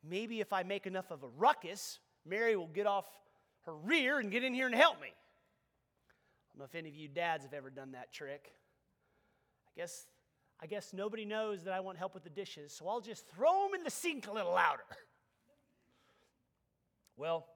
maybe 0.02 0.40
if 0.40 0.52
I 0.52 0.64
make 0.64 0.86
enough 0.86 1.10
of 1.10 1.22
a 1.22 1.28
ruckus, 1.28 2.00
Mary 2.26 2.56
will 2.56 2.66
get 2.66 2.86
off 2.86 3.06
her 3.66 3.76
rear 3.76 4.18
and 4.18 4.30
get 4.30 4.42
in 4.42 4.54
here 4.54 4.66
and 4.66 4.74
help 4.74 5.00
me. 5.00 5.08
I 5.08 6.52
don't 6.52 6.58
know 6.58 6.64
if 6.64 6.74
any 6.74 6.88
of 6.88 6.96
you 6.96 7.08
dads 7.08 7.44
have 7.44 7.54
ever 7.54 7.70
done 7.70 7.92
that 7.92 8.12
trick 8.12 8.52
guess, 9.78 10.08
I 10.60 10.66
guess 10.66 10.92
nobody 10.92 11.24
knows 11.24 11.62
that 11.62 11.72
I 11.72 11.78
want 11.78 11.98
help 11.98 12.12
with 12.12 12.24
the 12.24 12.30
dishes, 12.30 12.72
so 12.72 12.88
I'll 12.88 13.00
just 13.00 13.26
throw 13.28 13.66
them 13.66 13.76
in 13.76 13.84
the 13.84 13.90
sink 13.90 14.26
a 14.26 14.32
little 14.32 14.52
louder. 14.52 14.82
well, 17.16 17.46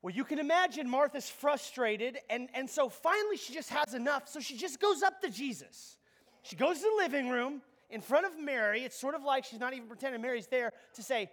well, 0.00 0.14
you 0.14 0.22
can 0.22 0.38
imagine 0.38 0.88
Martha's 0.88 1.28
frustrated, 1.28 2.18
and, 2.30 2.48
and 2.54 2.70
so 2.70 2.88
finally 2.88 3.36
she 3.36 3.52
just 3.52 3.68
has 3.70 3.94
enough, 3.94 4.28
so 4.28 4.38
she 4.38 4.56
just 4.56 4.80
goes 4.80 5.02
up 5.02 5.20
to 5.22 5.28
Jesus. 5.28 5.96
She 6.42 6.54
goes 6.54 6.78
to 6.78 6.84
the 6.84 7.02
living 7.02 7.30
room 7.30 7.60
in 7.90 8.00
front 8.00 8.24
of 8.24 8.38
Mary. 8.38 8.84
It's 8.84 8.96
sort 8.96 9.16
of 9.16 9.24
like 9.24 9.44
she's 9.44 9.58
not 9.58 9.74
even 9.74 9.88
pretending 9.88 10.22
Mary's 10.22 10.46
there 10.46 10.72
to 10.94 11.02
say, 11.02 11.30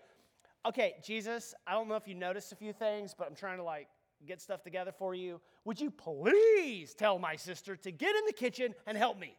Okay, 0.67 0.95
Jesus, 1.03 1.53
I 1.67 1.73
don't 1.73 1.87
know 1.87 1.95
if 1.95 2.07
you 2.07 2.15
noticed 2.15 2.51
a 2.51 2.55
few 2.55 2.73
things, 2.73 3.13
but 3.15 3.27
I'm 3.27 3.35
trying 3.35 3.57
to 3.57 3.63
like 3.63 3.87
get 4.25 4.41
stuff 4.41 4.63
together 4.63 4.91
for 4.91 5.13
you. 5.13 5.41
Would 5.65 5.79
you 5.79 5.91
please 5.91 6.93
tell 6.93 7.19
my 7.19 7.35
sister 7.35 7.75
to 7.75 7.91
get 7.91 8.15
in 8.15 8.25
the 8.25 8.33
kitchen 8.33 8.73
and 8.85 8.97
help 8.97 9.19
me? 9.19 9.35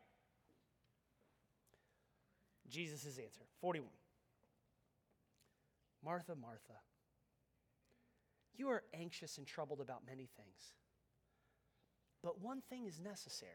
Jesus' 2.69 3.19
answer 3.19 3.43
41. 3.61 3.89
Martha, 6.05 6.35
Martha, 6.35 6.75
you 8.55 8.69
are 8.69 8.83
anxious 8.95 9.39
and 9.39 9.47
troubled 9.47 9.81
about 9.81 10.03
many 10.07 10.29
things, 10.37 10.75
but 12.23 12.41
one 12.41 12.61
thing 12.61 12.87
is 12.87 13.01
necessary. 13.01 13.51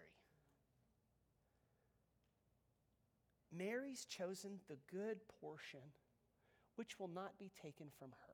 Mary's 3.54 4.06
chosen 4.06 4.60
the 4.68 4.78
good 4.90 5.20
portion, 5.42 5.82
which 6.76 7.00
will 7.00 7.10
not 7.10 7.38
be 7.38 7.52
taken 7.62 7.88
from 8.00 8.10
her. 8.28 8.31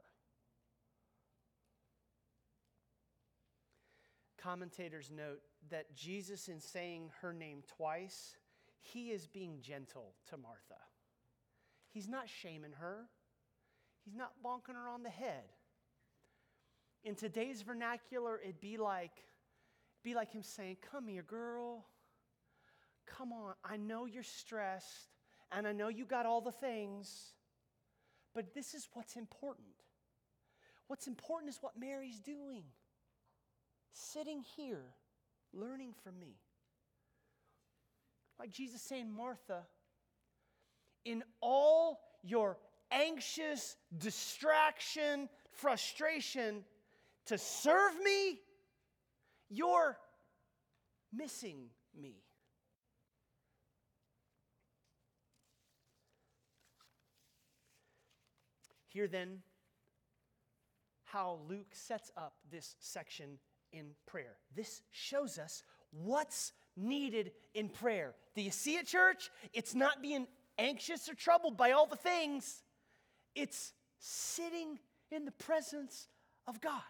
Commentators 4.48 5.12
note 5.14 5.42
that 5.70 5.94
Jesus, 5.94 6.48
in 6.48 6.62
saying 6.62 7.12
her 7.20 7.34
name 7.34 7.64
twice, 7.76 8.38
he 8.80 9.10
is 9.12 9.28
being 9.28 9.60
gentle 9.60 10.14
to 10.30 10.38
Martha. 10.38 10.80
He's 11.90 12.08
not 12.08 12.30
shaming 12.30 12.72
her, 12.80 13.10
he's 14.06 14.16
not 14.16 14.32
bonking 14.42 14.76
her 14.82 14.88
on 14.88 15.04
the 15.04 15.10
head. 15.10 15.44
In 17.04 17.16
today's 17.16 17.62
vernacular, 17.62 18.40
it'd 18.42 18.62
be 18.62 18.78
like, 18.78 19.12
be 20.02 20.16
like 20.16 20.32
him 20.32 20.44
saying, 20.44 20.78
Come 20.94 21.10
here, 21.10 21.24
girl. 21.24 21.86
Come 23.06 23.34
on. 23.34 23.54
I 23.66 23.76
know 23.76 24.06
you're 24.06 24.24
stressed, 24.24 25.10
and 25.52 25.68
I 25.68 25.74
know 25.74 25.90
you 25.90 26.06
got 26.06 26.26
all 26.26 26.40
the 26.40 26.54
things, 26.54 27.34
but 28.34 28.54
this 28.54 28.74
is 28.74 28.88
what's 28.94 29.18
important. 29.18 29.68
What's 30.88 31.08
important 31.08 31.50
is 31.50 31.58
what 31.60 31.74
Mary's 31.78 32.22
doing 32.22 32.64
sitting 33.98 34.44
here 34.56 34.84
learning 35.54 35.94
from 36.04 36.20
me. 36.20 36.36
Like 38.40 38.52
Jesus 38.52 38.82
saying, 38.82 39.12
Martha, 39.12 39.64
in 41.06 41.24
all 41.42 42.00
your 42.24 42.58
anxious 42.92 43.76
distraction, 43.98 45.30
frustration 45.52 46.64
to 47.26 47.38
serve 47.38 47.94
me, 48.04 48.40
you're 49.50 49.98
missing 51.14 51.70
me. 52.00 52.16
Here 58.90 59.08
then, 59.08 59.42
how 61.04 61.40
Luke 61.48 61.68
sets 61.72 62.12
up 62.18 62.34
this 62.52 62.76
section 62.80 63.40
in 63.78 63.92
prayer. 64.06 64.36
This 64.56 64.82
shows 64.92 65.38
us 65.38 65.64
what's 65.92 66.52
needed 66.76 67.32
in 67.54 67.70
prayer. 67.70 68.14
Do 68.36 68.42
you 68.42 68.52
see 68.52 68.76
it, 68.76 68.88
church? 68.88 69.30
It's 69.54 69.74
not 69.74 70.02
being 70.02 70.28
anxious 70.58 71.08
or 71.10 71.14
troubled 71.14 71.58
by 71.58 71.72
all 71.72 71.86
the 71.86 71.96
things, 71.96 72.64
it's 73.36 73.74
sitting 74.00 74.80
in 75.12 75.26
the 75.26 75.32
presence 75.32 76.08
of 76.48 76.60
God. 76.62 76.82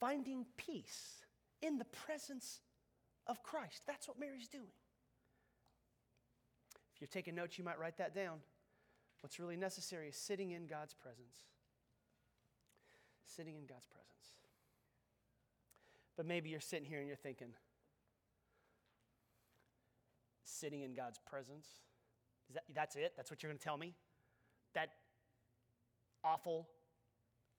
Finding 0.00 0.44
peace 0.56 1.24
in 1.62 1.78
the 1.78 1.84
presence 1.84 2.60
of 3.26 3.42
Christ. 3.42 3.82
That's 3.86 4.08
what 4.08 4.18
Mary's 4.18 4.48
doing. 4.48 4.72
If 6.94 7.00
you're 7.00 7.08
taking 7.08 7.34
notes, 7.34 7.58
you 7.58 7.64
might 7.64 7.78
write 7.78 7.98
that 7.98 8.14
down. 8.14 8.38
What's 9.20 9.40
really 9.40 9.56
necessary 9.56 10.08
is 10.08 10.16
sitting 10.16 10.50
in 10.50 10.66
God's 10.66 10.94
presence. 10.94 11.38
Sitting 13.24 13.56
in 13.56 13.66
God's 13.66 13.86
presence. 13.86 14.34
But 16.16 16.26
maybe 16.26 16.50
you're 16.50 16.60
sitting 16.60 16.86
here 16.86 16.98
and 16.98 17.08
you're 17.08 17.16
thinking, 17.16 17.48
sitting 20.44 20.82
in 20.82 20.94
God's 20.94 21.18
presence? 21.18 21.66
Is 22.48 22.54
that, 22.54 22.64
that's 22.74 22.96
it? 22.96 23.14
That's 23.16 23.30
what 23.30 23.42
you're 23.42 23.50
going 23.50 23.58
to 23.58 23.64
tell 23.64 23.76
me? 23.76 23.94
That 24.74 24.90
awful 26.22 26.68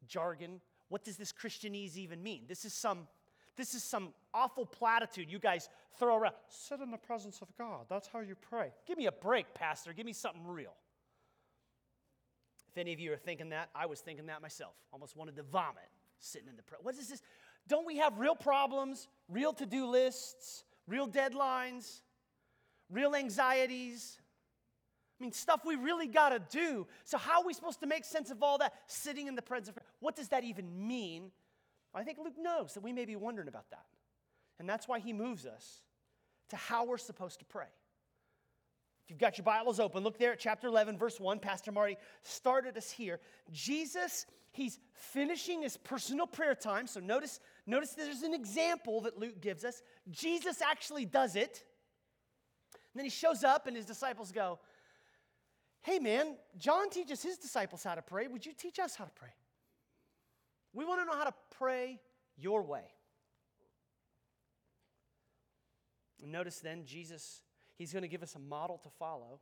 jargon? 0.07 0.62
What 0.89 1.03
does 1.03 1.17
this 1.17 1.34
Christianese 1.34 1.98
even 1.98 2.24
mean? 2.24 2.43
This 2.48 2.65
is 2.65 2.74
some 2.74 3.07
this 3.57 3.74
is 3.74 3.84
some 3.84 4.10
awful 4.34 4.65
platitude 4.65 5.31
you 5.31 5.39
guys 5.39 5.69
throw 5.98 6.17
around. 6.17 6.34
Sit 6.50 6.81
in 6.81 6.91
the 6.91 6.98
presence 6.98 7.41
of 7.41 7.48
God. 7.57 7.86
That's 7.89 8.07
how 8.07 8.19
you 8.19 8.36
pray. 8.36 8.72
Give 8.86 8.98
me 8.98 9.05
a 9.05 9.13
break, 9.13 9.53
Pastor. 9.53 9.93
Give 9.93 10.05
me 10.05 10.12
something 10.12 10.45
real. 10.45 10.74
If 12.75 12.82
any 12.82 12.91
of 12.91 13.00
you 13.00 13.13
are 13.13 13.17
thinking 13.17 13.50
that, 13.50 13.70
I 13.74 13.86
was 13.86 14.01
thinking 14.01 14.25
that 14.25 14.41
myself. 14.41 14.74
Almost 14.91 15.15
wanted 15.15 15.38
to 15.38 15.44
vomit 15.44 15.89
sitting 16.20 16.50
in 16.50 16.58
the 16.58 16.63
presence. 16.63 16.84
What 16.84 16.96
is 16.96 17.08
this? 17.08 17.22
Don't 17.70 17.88
we 17.88 17.98
have 17.98 18.17
real 18.17 18.36
problems, 18.36 19.08
real 19.29 19.53
to 19.53 19.65
do 19.65 19.88
lists, 19.88 20.65
real 20.86 21.08
deadlines, 21.08 22.01
real 22.89 23.15
anxieties? 23.15 24.20
I 25.17 25.24
mean, 25.24 25.32
stuff 25.32 25.62
we 25.65 25.77
really 25.77 26.08
got 26.08 26.29
to 26.29 26.39
do. 26.51 26.86
So, 27.05 27.17
how 27.17 27.39
are 27.39 27.46
we 27.46 27.53
supposed 27.53 27.79
to 27.79 27.88
make 27.88 28.03
sense 28.03 28.29
of 28.29 28.44
all 28.44 28.58
that 28.58 28.74
sitting 28.88 29.27
in 29.27 29.36
the 29.36 29.41
presence 29.41 29.70
of 29.70 29.77
What 30.01 30.17
does 30.17 30.27
that 30.27 30.44
even 30.44 30.86
mean? 30.86 31.32
I 31.94 32.03
think 32.03 32.17
Luke 32.22 32.38
knows 32.38 32.74
that 32.74 32.84
we 32.84 32.91
may 32.91 33.05
be 33.05 33.15
wondering 33.15 33.48
about 33.48 33.70
that. 33.70 33.86
And 34.60 34.67
that's 34.67 34.86
why 34.86 35.00
he 35.00 35.13
moves 35.13 35.46
us 35.46 35.82
to 36.50 36.58
how 36.58 36.86
we're 36.86 36.98
supposed 36.98 37.39
to 37.39 37.46
pray. 37.46 37.67
If 39.05 39.12
you've 39.12 39.19
got 39.19 39.38
your 39.38 39.45
Bibles 39.45 39.79
open, 39.79 40.03
look 40.03 40.17
there 40.17 40.31
at 40.31 40.39
chapter 40.39 40.67
11, 40.67 40.97
verse 40.97 41.19
1. 41.19 41.38
Pastor 41.38 41.71
Marty 41.71 41.95
started 42.24 42.75
us 42.75 42.89
here. 42.89 43.19
Jesus, 43.51 44.25
he's 44.51 44.79
finishing 44.93 45.62
his 45.62 45.77
personal 45.77 46.25
prayer 46.25 46.55
time. 46.55 46.88
So 46.88 47.00
notice, 47.00 47.39
notice 47.67 47.91
there's 47.91 48.24
an 48.24 48.33
example 48.33 49.01
that 49.01 49.19
Luke 49.19 49.39
gives 49.41 49.63
us. 49.63 49.83
Jesus 50.09 50.59
actually 50.59 51.05
does 51.05 51.35
it. 51.35 51.63
And 52.74 53.00
then 53.00 53.05
he 53.05 53.12
shows 53.12 53.43
up, 53.43 53.67
and 53.67 53.77
his 53.77 53.85
disciples 53.85 54.31
go, 54.31 54.57
Hey, 55.81 56.00
man, 56.00 56.38
John 56.57 56.89
teaches 56.89 57.21
his 57.21 57.38
disciples 57.38 57.83
how 57.83 57.93
to 57.93 58.01
pray. 58.01 58.25
Would 58.25 58.43
you 58.43 58.53
teach 58.57 58.79
us 58.79 58.95
how 58.95 59.05
to 59.05 59.12
pray? 59.13 59.35
We 60.74 60.83
want 60.83 61.01
to 61.01 61.05
know 61.05 61.15
how 61.15 61.25
to 61.25 61.33
pray 61.59 62.00
your 62.38 62.63
way. 62.63 62.85
Notice 66.24 66.57
then, 66.57 66.85
Jesus, 66.85 67.41
he's 67.77 67.91
going 67.91 68.03
to 68.03 68.08
give 68.08 68.24
us 68.24 68.36
a 68.36 68.39
model 68.39 68.77
to 68.84 68.89
follow, 68.89 69.39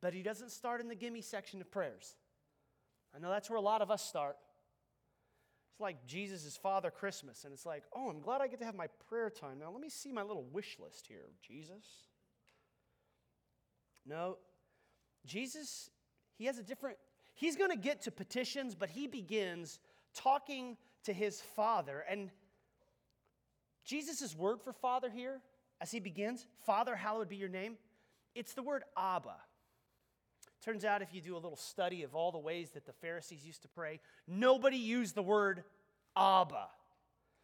but 0.00 0.12
he 0.12 0.22
doesn't 0.22 0.50
start 0.50 0.80
in 0.80 0.88
the 0.88 0.94
gimme 0.94 1.22
section 1.22 1.60
of 1.60 1.70
prayers. 1.70 2.16
I 3.14 3.18
know 3.18 3.30
that's 3.30 3.48
where 3.48 3.58
a 3.58 3.62
lot 3.62 3.82
of 3.82 3.90
us 3.90 4.02
start. 4.02 4.36
It's 5.72 5.80
like 5.80 6.06
Jesus 6.06 6.56
Father 6.56 6.90
Christmas, 6.90 7.44
and 7.44 7.52
it's 7.52 7.66
like, 7.66 7.84
oh, 7.94 8.08
I'm 8.08 8.20
glad 8.20 8.40
I 8.40 8.48
get 8.48 8.60
to 8.60 8.64
have 8.64 8.74
my 8.74 8.88
prayer 9.08 9.30
time. 9.30 9.58
Now, 9.58 9.70
let 9.70 9.80
me 9.80 9.90
see 9.90 10.10
my 10.10 10.22
little 10.22 10.44
wish 10.44 10.78
list 10.82 11.06
here, 11.06 11.28
Jesus. 11.46 11.84
No, 14.06 14.38
Jesus, 15.26 15.90
he 16.38 16.46
has 16.46 16.58
a 16.58 16.62
different, 16.62 16.96
he's 17.34 17.56
going 17.56 17.70
to 17.70 17.76
get 17.76 18.02
to 18.02 18.10
petitions, 18.10 18.74
but 18.74 18.88
he 18.88 19.06
begins 19.06 19.80
talking 20.14 20.76
to 21.04 21.12
his 21.12 21.40
father. 21.40 22.04
And 22.08 22.30
Jesus' 23.84 24.34
word 24.34 24.62
for 24.62 24.72
father 24.72 25.10
here, 25.10 25.40
as 25.80 25.90
he 25.90 26.00
begins, 26.00 26.46
Father, 26.64 26.96
hallowed 26.96 27.28
be 27.28 27.36
your 27.36 27.48
name, 27.48 27.76
it's 28.36 28.52
the 28.52 28.62
word 28.62 28.84
Abba. 28.96 29.34
Turns 30.64 30.84
out, 30.84 31.02
if 31.02 31.14
you 31.14 31.20
do 31.20 31.34
a 31.34 31.38
little 31.38 31.56
study 31.56 32.02
of 32.02 32.14
all 32.14 32.32
the 32.32 32.38
ways 32.38 32.70
that 32.72 32.86
the 32.86 32.92
Pharisees 32.92 33.44
used 33.44 33.62
to 33.62 33.68
pray, 33.68 34.00
nobody 34.26 34.76
used 34.76 35.14
the 35.14 35.22
word 35.22 35.64
Abba. 36.16 36.68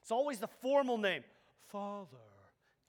It's 0.01 0.11
always 0.11 0.39
the 0.39 0.49
formal 0.49 0.99
name, 0.99 1.23
Father. 1.69 2.19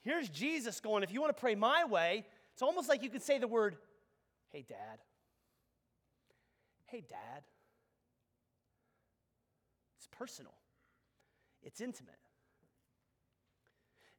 Here's 0.02 0.30
Jesus 0.30 0.80
going, 0.80 1.04
if 1.04 1.14
you 1.14 1.22
want 1.22 1.36
to 1.36 1.40
pray 1.40 1.56
my 1.56 1.86
way, 1.86 2.26
it's 2.52 2.62
almost 2.62 2.90
like 2.90 3.04
you 3.04 3.10
could 3.10 3.24
say 3.24 3.40
the 3.40 3.48
word 3.48 3.78
Hey, 4.54 4.64
Dad. 4.68 5.00
Hey, 6.86 7.02
Dad. 7.10 7.44
It's 9.98 10.08
personal, 10.12 10.54
it's 11.64 11.82
intimate. 11.82 12.14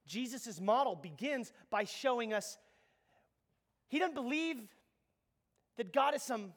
Jesus' 0.07 0.61
model 0.61 0.97
begins 0.97 1.53
by 1.71 1.85
showing 1.85 2.35
us 2.35 2.59
he 3.89 3.99
doesn't 3.99 4.15
believe 4.15 4.57
that 5.77 5.93
God 5.93 6.15
is 6.15 6.23
some, 6.23 6.53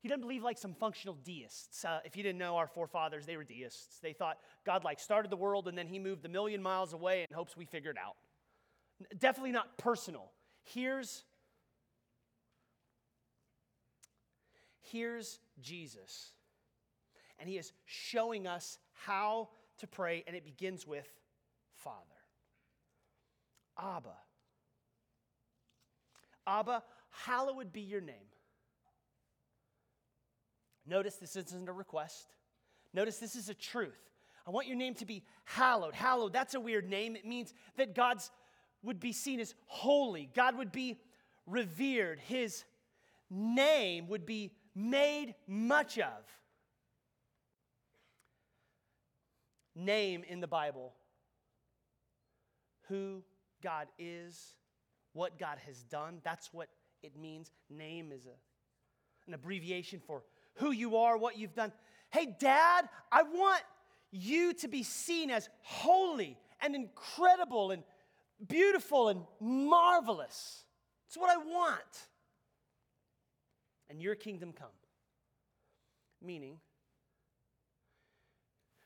he 0.00 0.08
doesn't 0.08 0.22
believe 0.22 0.42
like 0.42 0.58
some 0.58 0.74
functional 0.74 1.16
deists. 1.24 1.84
Uh, 1.84 2.00
if 2.04 2.16
you 2.16 2.22
didn't 2.22 2.38
know, 2.38 2.56
our 2.56 2.66
forefathers, 2.66 3.26
they 3.26 3.36
were 3.36 3.44
deists. 3.44 3.98
They 4.00 4.12
thought 4.12 4.38
God 4.64 4.84
like 4.84 5.00
started 5.00 5.30
the 5.30 5.36
world 5.36 5.68
and 5.68 5.76
then 5.76 5.86
he 5.86 5.98
moved 5.98 6.24
a 6.24 6.28
million 6.28 6.62
miles 6.62 6.92
away 6.92 7.26
in 7.28 7.34
hopes 7.34 7.56
we 7.56 7.64
figured 7.64 7.96
it 7.96 8.02
out. 8.02 8.16
Definitely 9.18 9.52
not 9.52 9.78
personal. 9.78 10.32
Here's 10.64 11.24
Here's 14.90 15.38
Jesus. 15.60 16.32
And 17.38 17.48
he 17.48 17.58
is 17.58 17.72
showing 17.84 18.46
us 18.46 18.78
how 18.92 19.50
to 19.78 19.86
pray, 19.86 20.24
and 20.26 20.34
it 20.34 20.44
begins 20.44 20.86
with 20.86 21.06
Father. 21.76 21.96
Abba. 23.78 24.16
Abba, 26.48 26.82
hallowed 27.10 27.72
be 27.72 27.82
your 27.82 28.00
name. 28.00 28.14
Notice 30.86 31.16
this 31.16 31.36
isn't 31.36 31.68
a 31.68 31.72
request. 31.72 32.32
Notice 32.94 33.18
this 33.18 33.36
is 33.36 33.50
a 33.50 33.54
truth. 33.54 33.98
I 34.46 34.50
want 34.50 34.66
your 34.66 34.76
name 34.76 34.94
to 34.94 35.04
be 35.04 35.22
hallowed. 35.44 35.94
Hallowed, 35.94 36.32
that's 36.32 36.54
a 36.54 36.60
weird 36.60 36.88
name. 36.88 37.14
It 37.14 37.26
means 37.26 37.52
that 37.76 37.94
God's 37.94 38.30
would 38.82 38.98
be 38.98 39.12
seen 39.12 39.40
as 39.40 39.54
holy. 39.66 40.30
God 40.34 40.56
would 40.56 40.72
be 40.72 40.98
revered. 41.46 42.18
His 42.20 42.64
name 43.28 44.08
would 44.08 44.24
be 44.24 44.52
made 44.74 45.34
much 45.46 45.98
of. 45.98 46.24
Name 49.74 50.24
in 50.26 50.40
the 50.40 50.46
Bible 50.46 50.94
who 52.88 53.22
God 53.62 53.88
is, 53.98 54.54
what 55.18 55.36
God 55.36 55.58
has 55.66 55.82
done. 55.82 56.20
That's 56.22 56.48
what 56.52 56.68
it 57.02 57.16
means. 57.16 57.50
Name 57.68 58.12
is 58.12 58.24
a, 58.26 58.36
an 59.26 59.34
abbreviation 59.34 60.00
for 60.06 60.22
who 60.54 60.70
you 60.70 60.96
are, 60.96 61.18
what 61.18 61.36
you've 61.36 61.56
done. 61.56 61.72
Hey, 62.10 62.36
Dad, 62.38 62.88
I 63.10 63.22
want 63.24 63.62
you 64.12 64.54
to 64.54 64.68
be 64.68 64.84
seen 64.84 65.30
as 65.30 65.48
holy 65.62 66.38
and 66.60 66.76
incredible 66.76 67.72
and 67.72 67.82
beautiful 68.46 69.08
and 69.08 69.22
marvelous. 69.40 70.62
It's 71.08 71.16
what 71.16 71.30
I 71.30 71.36
want 71.36 72.08
and 73.90 74.00
your 74.00 74.14
kingdom 74.14 74.52
come. 74.52 74.68
Meaning, 76.22 76.58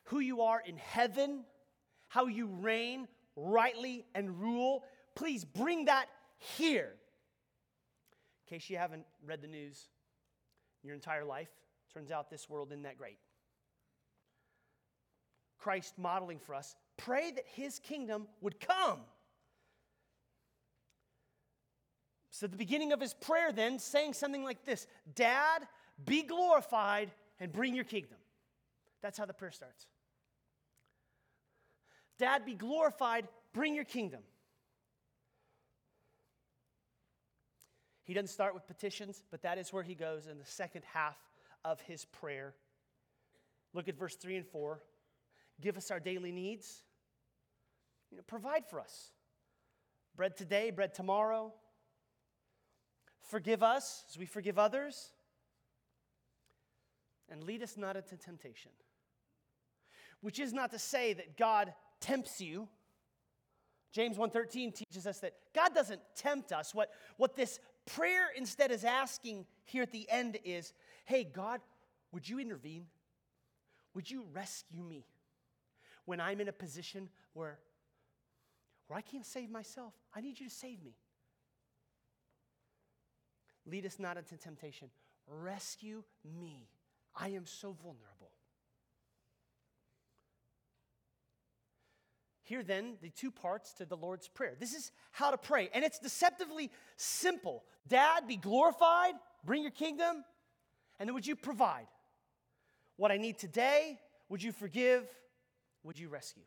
who 0.04 0.20
you 0.20 0.40
are 0.42 0.62
in 0.64 0.78
heaven, 0.78 1.44
how 2.08 2.26
you 2.26 2.46
reign 2.46 3.06
rightly 3.36 4.06
and 4.14 4.40
rule, 4.40 4.82
please 5.14 5.44
bring 5.44 5.86
that 5.86 6.06
here. 6.56 6.94
In 8.46 8.56
case 8.58 8.68
you 8.68 8.76
haven't 8.76 9.04
read 9.24 9.42
the 9.42 9.48
news 9.48 9.88
your 10.82 10.94
entire 10.94 11.24
life, 11.24 11.50
turns 11.92 12.10
out 12.10 12.30
this 12.30 12.48
world 12.48 12.68
isn't 12.72 12.82
that 12.82 12.98
great. 12.98 13.18
Christ 15.58 15.94
modeling 15.96 16.38
for 16.38 16.54
us, 16.54 16.74
pray 16.96 17.30
that 17.30 17.44
his 17.46 17.78
kingdom 17.78 18.26
would 18.40 18.58
come. 18.58 18.98
So, 22.30 22.46
the 22.46 22.56
beginning 22.56 22.92
of 22.92 23.00
his 23.00 23.14
prayer, 23.14 23.52
then, 23.52 23.78
saying 23.78 24.14
something 24.14 24.42
like 24.42 24.64
this 24.64 24.86
Dad, 25.14 25.68
be 26.04 26.22
glorified 26.22 27.12
and 27.38 27.52
bring 27.52 27.74
your 27.74 27.84
kingdom. 27.84 28.18
That's 29.02 29.18
how 29.18 29.26
the 29.26 29.34
prayer 29.34 29.52
starts. 29.52 29.86
Dad, 32.18 32.44
be 32.44 32.54
glorified, 32.54 33.28
bring 33.52 33.74
your 33.74 33.84
kingdom. 33.84 34.22
He 38.04 38.14
doesn't 38.14 38.28
start 38.28 38.54
with 38.54 38.66
petitions, 38.66 39.22
but 39.30 39.42
that 39.42 39.58
is 39.58 39.72
where 39.72 39.82
he 39.82 39.94
goes 39.94 40.26
in 40.26 40.38
the 40.38 40.44
second 40.44 40.82
half 40.92 41.16
of 41.64 41.80
his 41.82 42.04
prayer. 42.04 42.54
Look 43.74 43.88
at 43.88 43.96
verse 43.96 44.16
3 44.16 44.36
and 44.36 44.46
4. 44.46 44.82
Give 45.60 45.76
us 45.76 45.90
our 45.90 46.00
daily 46.00 46.32
needs. 46.32 46.82
You 48.10 48.16
know, 48.16 48.24
provide 48.26 48.66
for 48.66 48.80
us. 48.80 49.12
Bread 50.16 50.36
today, 50.36 50.70
bread 50.70 50.94
tomorrow. 50.94 51.52
Forgive 53.22 53.62
us 53.62 54.04
as 54.10 54.18
we 54.18 54.26
forgive 54.26 54.58
others. 54.58 55.12
And 57.30 57.44
lead 57.44 57.62
us 57.62 57.76
not 57.76 57.96
into 57.96 58.16
temptation. 58.16 58.72
Which 60.20 60.38
is 60.38 60.52
not 60.52 60.70
to 60.72 60.78
say 60.78 61.12
that 61.14 61.38
God 61.38 61.72
tempts 62.00 62.40
you 62.40 62.68
James 63.92 64.16
1:13 64.16 64.72
teaches 64.72 65.06
us 65.06 65.20
that 65.20 65.34
God 65.52 65.74
doesn't 65.74 66.00
tempt 66.16 66.50
us. 66.50 66.74
What, 66.74 66.90
what 67.18 67.36
this 67.36 67.60
prayer 67.86 68.26
instead 68.36 68.70
is 68.70 68.84
asking 68.84 69.46
here 69.64 69.82
at 69.82 69.92
the 69.92 70.08
end 70.10 70.38
is, 70.44 70.72
hey, 71.04 71.24
God, 71.24 71.60
would 72.12 72.28
you 72.28 72.38
intervene? 72.38 72.86
Would 73.94 74.10
you 74.10 74.24
rescue 74.32 74.82
me 74.82 75.04
when 76.04 76.20
I'm 76.20 76.40
in 76.40 76.48
a 76.48 76.52
position 76.52 77.08
where, 77.34 77.58
where 78.86 78.98
I 78.98 79.02
can't 79.02 79.26
save 79.26 79.50
myself? 79.50 79.94
I 80.14 80.20
need 80.20 80.38
you 80.40 80.48
to 80.48 80.54
save 80.54 80.82
me. 80.82 80.94
Lead 83.66 83.86
us 83.86 83.98
not 83.98 84.16
into 84.16 84.36
temptation. 84.36 84.88
Rescue 85.26 86.02
me. 86.38 86.68
I 87.14 87.28
am 87.28 87.46
so 87.46 87.76
vulnerable. 87.82 88.30
Here, 92.44 92.62
then, 92.62 92.96
the 93.00 93.10
two 93.10 93.30
parts 93.30 93.72
to 93.74 93.84
the 93.84 93.96
Lord's 93.96 94.28
Prayer. 94.28 94.54
This 94.58 94.74
is 94.74 94.90
how 95.12 95.30
to 95.30 95.38
pray, 95.38 95.70
and 95.72 95.84
it's 95.84 95.98
deceptively 95.98 96.70
simple. 96.96 97.64
Dad, 97.86 98.26
be 98.26 98.36
glorified, 98.36 99.14
bring 99.44 99.62
your 99.62 99.70
kingdom, 99.70 100.24
and 100.98 101.08
then 101.08 101.14
would 101.14 101.26
you 101.26 101.36
provide 101.36 101.86
what 102.96 103.12
I 103.12 103.16
need 103.16 103.38
today? 103.38 103.98
Would 104.28 104.42
you 104.42 104.52
forgive? 104.52 105.06
Would 105.84 105.98
you 105.98 106.08
rescue? 106.08 106.42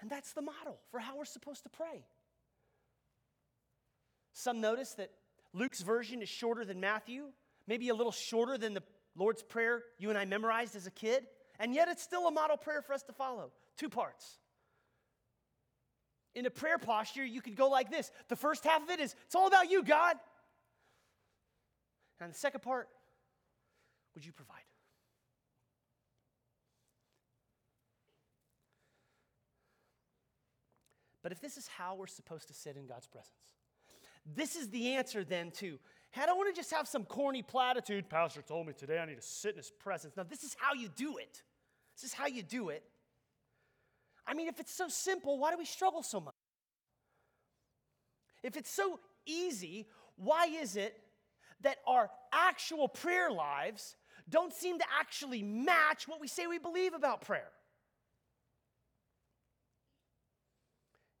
And 0.00 0.10
that's 0.10 0.32
the 0.32 0.42
model 0.42 0.78
for 0.90 1.00
how 1.00 1.16
we're 1.16 1.24
supposed 1.24 1.62
to 1.62 1.68
pray. 1.68 2.04
Some 4.32 4.60
notice 4.60 4.92
that 4.94 5.10
Luke's 5.52 5.82
version 5.82 6.20
is 6.20 6.28
shorter 6.28 6.64
than 6.64 6.80
Matthew, 6.80 7.26
maybe 7.66 7.88
a 7.88 7.94
little 7.94 8.12
shorter 8.12 8.58
than 8.58 8.74
the 8.74 8.82
Lord's 9.16 9.42
Prayer 9.42 9.82
you 9.98 10.10
and 10.10 10.18
I 10.18 10.24
memorized 10.24 10.74
as 10.74 10.86
a 10.86 10.90
kid, 10.90 11.26
and 11.58 11.74
yet 11.74 11.88
it's 11.88 12.02
still 12.02 12.26
a 12.26 12.30
model 12.30 12.56
prayer 12.56 12.82
for 12.82 12.92
us 12.92 13.02
to 13.04 13.12
follow. 13.12 13.52
Two 13.76 13.88
parts. 13.88 14.38
In 16.34 16.46
a 16.46 16.50
prayer 16.50 16.78
posture, 16.78 17.24
you 17.24 17.40
could 17.40 17.56
go 17.56 17.68
like 17.68 17.90
this. 17.90 18.10
The 18.28 18.36
first 18.36 18.64
half 18.64 18.82
of 18.82 18.90
it 18.90 19.00
is, 19.00 19.14
it's 19.26 19.34
all 19.34 19.46
about 19.46 19.70
you, 19.70 19.82
God. 19.82 20.16
And 22.20 22.32
the 22.32 22.38
second 22.38 22.62
part, 22.62 22.88
would 24.14 24.24
you 24.24 24.32
provide? 24.32 24.62
But 31.22 31.32
if 31.32 31.40
this 31.40 31.56
is 31.56 31.66
how 31.66 31.94
we're 31.94 32.06
supposed 32.06 32.48
to 32.48 32.54
sit 32.54 32.76
in 32.76 32.86
God's 32.86 33.06
presence, 33.06 33.54
this 34.26 34.56
is 34.56 34.68
the 34.68 34.92
answer 34.92 35.24
then 35.24 35.50
to, 35.52 35.78
I 36.20 36.26
don't 36.26 36.36
want 36.36 36.54
to 36.54 36.58
just 36.58 36.70
have 36.72 36.86
some 36.86 37.04
corny 37.04 37.42
platitude. 37.42 38.08
Pastor 38.08 38.42
told 38.42 38.66
me 38.66 38.72
today 38.72 38.98
I 38.98 39.06
need 39.06 39.16
to 39.16 39.22
sit 39.22 39.52
in 39.52 39.56
his 39.56 39.70
presence. 39.70 40.16
Now, 40.16 40.22
this 40.22 40.44
is 40.44 40.56
how 40.58 40.74
you 40.74 40.88
do 40.88 41.16
it. 41.18 41.42
This 41.96 42.04
is 42.10 42.14
how 42.14 42.26
you 42.26 42.42
do 42.42 42.68
it. 42.68 42.82
I 44.26 44.34
mean, 44.34 44.48
if 44.48 44.60
it's 44.60 44.72
so 44.72 44.88
simple, 44.88 45.38
why 45.38 45.50
do 45.50 45.58
we 45.58 45.64
struggle 45.64 46.02
so 46.02 46.20
much? 46.20 46.34
If 48.42 48.56
it's 48.56 48.70
so 48.70 49.00
easy, 49.26 49.88
why 50.16 50.46
is 50.46 50.76
it 50.76 50.96
that 51.62 51.78
our 51.86 52.10
actual 52.32 52.88
prayer 52.88 53.30
lives 53.30 53.96
don't 54.28 54.52
seem 54.52 54.78
to 54.78 54.84
actually 54.98 55.42
match 55.42 56.06
what 56.06 56.20
we 56.20 56.28
say 56.28 56.46
we 56.46 56.58
believe 56.58 56.94
about 56.94 57.22
prayer? 57.22 57.50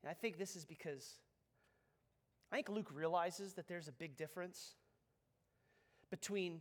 And 0.02 0.10
I 0.10 0.14
think 0.14 0.38
this 0.38 0.54
is 0.54 0.64
because 0.64 1.14
I 2.52 2.56
think 2.56 2.68
Luke 2.68 2.90
realizes 2.92 3.54
that 3.54 3.66
there's 3.66 3.88
a 3.88 3.92
big 3.92 4.16
difference 4.16 4.74
between 6.14 6.60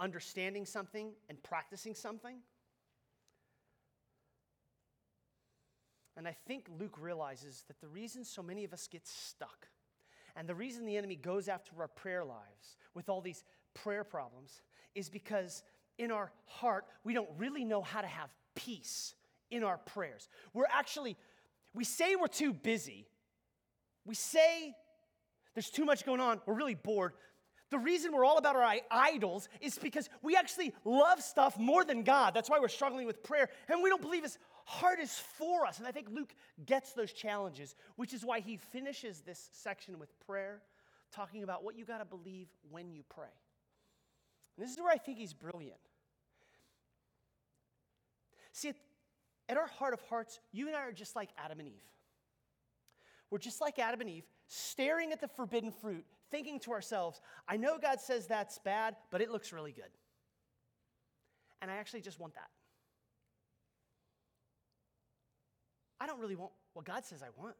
understanding 0.00 0.66
something 0.66 1.12
and 1.30 1.42
practicing 1.42 1.94
something. 1.94 2.36
And 6.14 6.28
I 6.28 6.36
think 6.46 6.66
Luke 6.78 6.96
realizes 7.00 7.64
that 7.68 7.80
the 7.80 7.88
reason 7.88 8.22
so 8.22 8.42
many 8.42 8.64
of 8.64 8.74
us 8.74 8.86
get 8.86 9.06
stuck 9.06 9.68
and 10.36 10.46
the 10.46 10.54
reason 10.54 10.84
the 10.84 10.98
enemy 10.98 11.16
goes 11.16 11.48
after 11.48 11.72
our 11.80 11.88
prayer 11.88 12.22
lives 12.22 12.76
with 12.92 13.08
all 13.08 13.22
these 13.22 13.44
prayer 13.72 14.04
problems 14.04 14.60
is 14.94 15.08
because 15.08 15.62
in 15.96 16.10
our 16.10 16.30
heart, 16.44 16.84
we 17.02 17.14
don't 17.14 17.30
really 17.38 17.64
know 17.64 17.80
how 17.80 18.02
to 18.02 18.06
have 18.06 18.28
peace 18.54 19.14
in 19.50 19.64
our 19.64 19.78
prayers. 19.78 20.28
We're 20.52 20.66
actually, 20.70 21.16
we 21.72 21.84
say 21.84 22.14
we're 22.14 22.26
too 22.26 22.52
busy. 22.52 23.06
We 24.04 24.14
say 24.14 24.74
there's 25.54 25.70
too 25.70 25.86
much 25.86 26.04
going 26.04 26.20
on. 26.20 26.42
We're 26.44 26.54
really 26.54 26.74
bored. 26.74 27.14
The 27.70 27.78
reason 27.78 28.12
we're 28.12 28.24
all 28.24 28.38
about 28.38 28.56
our 28.56 28.74
idols 28.90 29.48
is 29.60 29.78
because 29.78 30.10
we 30.22 30.36
actually 30.36 30.74
love 30.84 31.22
stuff 31.22 31.58
more 31.58 31.84
than 31.84 32.02
God. 32.02 32.34
That's 32.34 32.50
why 32.50 32.58
we're 32.58 32.68
struggling 32.68 33.06
with 33.06 33.22
prayer. 33.22 33.48
And 33.68 33.82
we 33.82 33.88
don't 33.88 34.02
believe 34.02 34.24
His 34.24 34.38
heart 34.64 35.00
is 35.00 35.12
for 35.36 35.66
us. 35.66 35.78
And 35.78 35.86
I 35.86 35.92
think 35.92 36.08
Luke 36.10 36.34
gets 36.64 36.92
those 36.92 37.12
challenges, 37.12 37.74
which 37.96 38.14
is 38.14 38.24
why 38.24 38.40
he 38.40 38.56
finishes 38.56 39.20
this 39.20 39.50
section 39.52 39.98
with 39.98 40.08
prayer, 40.26 40.62
talking 41.12 41.42
about 41.42 41.64
what 41.64 41.76
you 41.76 41.84
got 41.84 41.98
to 41.98 42.04
believe 42.04 42.48
when 42.70 42.92
you 42.92 43.02
pray. 43.08 43.26
And 44.56 44.64
this 44.64 44.72
is 44.72 44.78
where 44.78 44.92
I 44.92 44.98
think 44.98 45.18
he's 45.18 45.34
brilliant. 45.34 45.80
See, 48.52 48.72
at 49.48 49.56
our 49.56 49.66
heart 49.66 49.94
of 49.94 50.00
hearts, 50.02 50.38
you 50.52 50.68
and 50.68 50.76
I 50.76 50.82
are 50.82 50.92
just 50.92 51.16
like 51.16 51.30
Adam 51.36 51.58
and 51.58 51.68
Eve. 51.68 51.84
We're 53.30 53.38
just 53.38 53.60
like 53.60 53.78
Adam 53.78 54.00
and 54.00 54.10
Eve, 54.10 54.24
staring 54.46 55.12
at 55.12 55.20
the 55.20 55.28
forbidden 55.28 55.70
fruit, 55.70 56.04
thinking 56.30 56.60
to 56.60 56.72
ourselves, 56.72 57.20
I 57.48 57.56
know 57.56 57.78
God 57.78 58.00
says 58.00 58.26
that's 58.26 58.58
bad, 58.58 58.96
but 59.10 59.20
it 59.20 59.30
looks 59.30 59.52
really 59.52 59.72
good. 59.72 59.90
And 61.62 61.70
I 61.70 61.76
actually 61.76 62.00
just 62.00 62.18
want 62.18 62.34
that. 62.34 62.48
I 66.00 66.06
don't 66.06 66.18
really 66.18 66.36
want 66.36 66.52
what 66.72 66.84
God 66.84 67.04
says 67.04 67.22
I 67.22 67.28
want. 67.40 67.56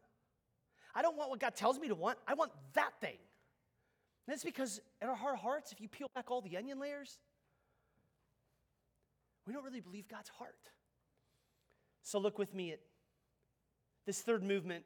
I 0.95 1.01
don't 1.01 1.15
want 1.15 1.29
what 1.29 1.39
God 1.39 1.55
tells 1.55 1.79
me 1.79 1.87
to 1.87 1.95
want. 1.95 2.17
I 2.27 2.33
want 2.33 2.51
that 2.73 2.91
thing. 2.99 3.17
And 4.27 4.33
it's 4.33 4.43
because 4.43 4.81
in 5.01 5.07
our 5.07 5.15
heart 5.15 5.37
hearts, 5.37 5.71
if 5.71 5.79
you 5.79 5.87
peel 5.87 6.09
back 6.15 6.31
all 6.31 6.41
the 6.41 6.57
onion 6.57 6.79
layers, 6.79 7.19
we 9.45 9.53
don't 9.53 9.63
really 9.63 9.81
believe 9.81 10.07
God's 10.07 10.29
heart. 10.29 10.55
So 12.03 12.19
look 12.19 12.39
with 12.39 12.53
me 12.53 12.71
at 12.71 12.79
this 14.05 14.21
third 14.21 14.43
movement 14.43 14.83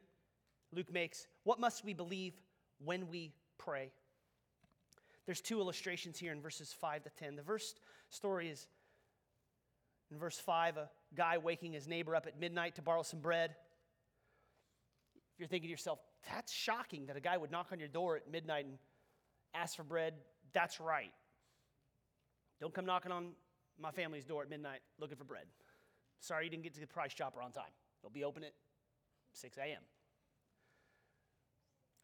Luke 0.72 0.92
makes. 0.92 1.26
What 1.44 1.60
must 1.60 1.84
we 1.84 1.94
believe 1.94 2.34
when 2.84 3.08
we 3.08 3.32
pray? 3.58 3.90
There's 5.26 5.40
two 5.40 5.60
illustrations 5.60 6.18
here 6.18 6.32
in 6.32 6.40
verses 6.40 6.72
5 6.72 7.04
to 7.04 7.10
10. 7.10 7.36
The 7.36 7.42
first 7.42 7.80
story 8.10 8.48
is 8.48 8.68
in 10.10 10.18
verse 10.18 10.38
5, 10.38 10.76
a 10.76 10.88
guy 11.14 11.38
waking 11.38 11.72
his 11.72 11.88
neighbor 11.88 12.14
up 12.14 12.26
at 12.26 12.38
midnight 12.38 12.76
to 12.76 12.82
borrow 12.82 13.02
some 13.02 13.20
bread. 13.20 13.56
If 15.34 15.40
you're 15.40 15.48
thinking 15.48 15.66
to 15.66 15.70
yourself, 15.72 15.98
that's 16.32 16.52
shocking 16.52 17.06
that 17.06 17.16
a 17.16 17.20
guy 17.20 17.36
would 17.36 17.50
knock 17.50 17.68
on 17.72 17.80
your 17.80 17.88
door 17.88 18.16
at 18.16 18.30
midnight 18.30 18.66
and 18.66 18.78
ask 19.52 19.76
for 19.76 19.82
bread, 19.82 20.14
that's 20.52 20.80
right. 20.80 21.12
Don't 22.60 22.72
come 22.72 22.86
knocking 22.86 23.12
on 23.12 23.32
my 23.78 23.90
family's 23.90 24.24
door 24.24 24.42
at 24.42 24.48
midnight 24.48 24.80
looking 25.00 25.16
for 25.16 25.24
bread. 25.24 25.46
Sorry 26.20 26.44
you 26.44 26.50
didn't 26.50 26.62
get 26.62 26.74
to 26.74 26.80
the 26.80 26.86
price 26.86 27.12
chopper 27.12 27.42
on 27.42 27.52
time. 27.52 27.64
They'll 28.00 28.10
be 28.10 28.24
open 28.24 28.44
at 28.44 28.52
6 29.32 29.58
a.m. 29.58 29.82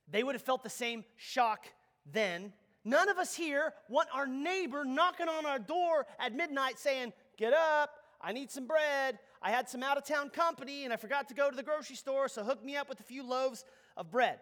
They 0.09 0.23
would 0.23 0.35
have 0.35 0.43
felt 0.43 0.63
the 0.63 0.71
same 0.71 1.05
shock 1.17 1.67
then. 2.11 2.53
None 2.85 3.09
of 3.09 3.19
us 3.19 3.35
here 3.35 3.75
want 3.89 4.09
our 4.13 4.27
neighbor 4.27 4.85
knocking 4.85 5.29
on 5.29 5.47
our 5.47 5.59
door 5.59 6.07
at 6.19 6.35
midnight 6.35 6.79
saying, 6.79 7.13
Get 7.37 7.53
up, 7.53 7.91
I 8.21 8.33
need 8.33 8.51
some 8.51 8.67
bread. 8.67 9.19
I 9.41 9.51
had 9.51 9.69
some 9.69 9.83
out 9.83 9.99
of 9.99 10.05
town 10.05 10.31
company 10.31 10.85
and 10.85 10.93
I 10.93 10.97
forgot 10.97 11.29
to 11.29 11.35
go 11.35 11.51
to 11.51 11.57
the 11.57 11.63
grocery 11.63 11.97
store, 11.97 12.29
so 12.29 12.45
hook 12.45 12.65
me 12.65 12.77
up 12.77 12.89
with 12.89 13.01
a 13.01 13.05
few 13.05 13.23
loaves 13.25 13.65
of 13.97 14.11
bread. 14.11 14.39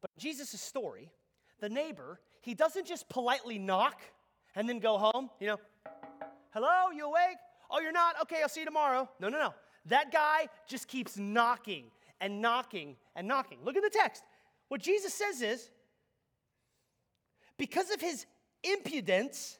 But 0.00 0.10
Jesus' 0.18 0.60
story, 0.60 1.10
the 1.60 1.68
neighbor, 1.68 2.20
he 2.40 2.54
doesn't 2.54 2.86
just 2.86 3.08
politely 3.08 3.58
knock 3.58 4.00
and 4.56 4.68
then 4.68 4.80
go 4.80 4.98
home, 4.98 5.30
you 5.38 5.46
know, 5.46 5.60
hello, 6.52 6.90
you 6.94 7.06
awake? 7.06 7.36
Oh, 7.70 7.80
you're 7.80 7.92
not? 7.92 8.20
Okay, 8.22 8.42
I'll 8.42 8.48
see 8.48 8.60
you 8.60 8.66
tomorrow. 8.66 9.08
No, 9.20 9.28
no, 9.28 9.38
no. 9.38 9.54
That 9.86 10.12
guy 10.12 10.48
just 10.66 10.88
keeps 10.88 11.16
knocking 11.16 11.84
and 12.20 12.40
knocking 12.40 12.96
and 13.16 13.26
knocking. 13.26 13.58
Look 13.64 13.76
at 13.76 13.82
the 13.82 13.90
text. 13.90 14.22
What 14.68 14.80
Jesus 14.80 15.14
says 15.14 15.42
is, 15.42 15.70
because 17.56 17.90
of 17.90 18.00
his 18.00 18.26
impudence, 18.62 19.58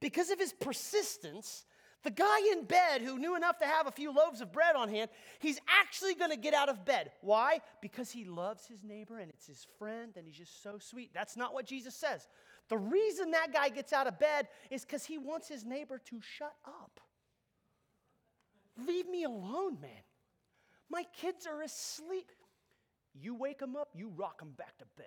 because 0.00 0.30
of 0.30 0.38
his 0.38 0.52
persistence, 0.52 1.64
the 2.02 2.10
guy 2.10 2.38
in 2.52 2.64
bed 2.64 3.02
who 3.02 3.18
knew 3.18 3.36
enough 3.36 3.58
to 3.58 3.66
have 3.66 3.86
a 3.86 3.92
few 3.92 4.12
loaves 4.12 4.40
of 4.40 4.52
bread 4.52 4.74
on 4.74 4.88
hand, 4.88 5.08
he's 5.38 5.60
actually 5.80 6.14
going 6.14 6.30
to 6.30 6.36
get 6.36 6.54
out 6.54 6.68
of 6.68 6.84
bed. 6.84 7.12
Why? 7.20 7.60
Because 7.80 8.10
he 8.10 8.24
loves 8.24 8.66
his 8.66 8.82
neighbor 8.82 9.18
and 9.18 9.30
it's 9.30 9.46
his 9.46 9.66
friend 9.78 10.12
and 10.16 10.26
he's 10.26 10.36
just 10.36 10.62
so 10.62 10.78
sweet. 10.78 11.10
That's 11.14 11.36
not 11.36 11.54
what 11.54 11.66
Jesus 11.66 11.94
says. 11.94 12.26
The 12.68 12.78
reason 12.78 13.30
that 13.32 13.52
guy 13.52 13.68
gets 13.68 13.92
out 13.92 14.06
of 14.06 14.18
bed 14.18 14.48
is 14.70 14.84
because 14.84 15.04
he 15.04 15.18
wants 15.18 15.48
his 15.48 15.64
neighbor 15.64 16.00
to 16.06 16.20
shut 16.20 16.54
up. 16.66 17.00
Leave 18.86 19.08
me 19.08 19.24
alone, 19.24 19.78
man. 19.80 19.90
My 20.92 21.04
kids 21.18 21.46
are 21.46 21.62
asleep. 21.62 22.30
You 23.14 23.34
wake 23.34 23.58
them 23.60 23.76
up, 23.76 23.88
you 23.94 24.12
rock 24.14 24.40
them 24.40 24.52
back 24.56 24.76
to 24.78 24.84
bed. 24.96 25.06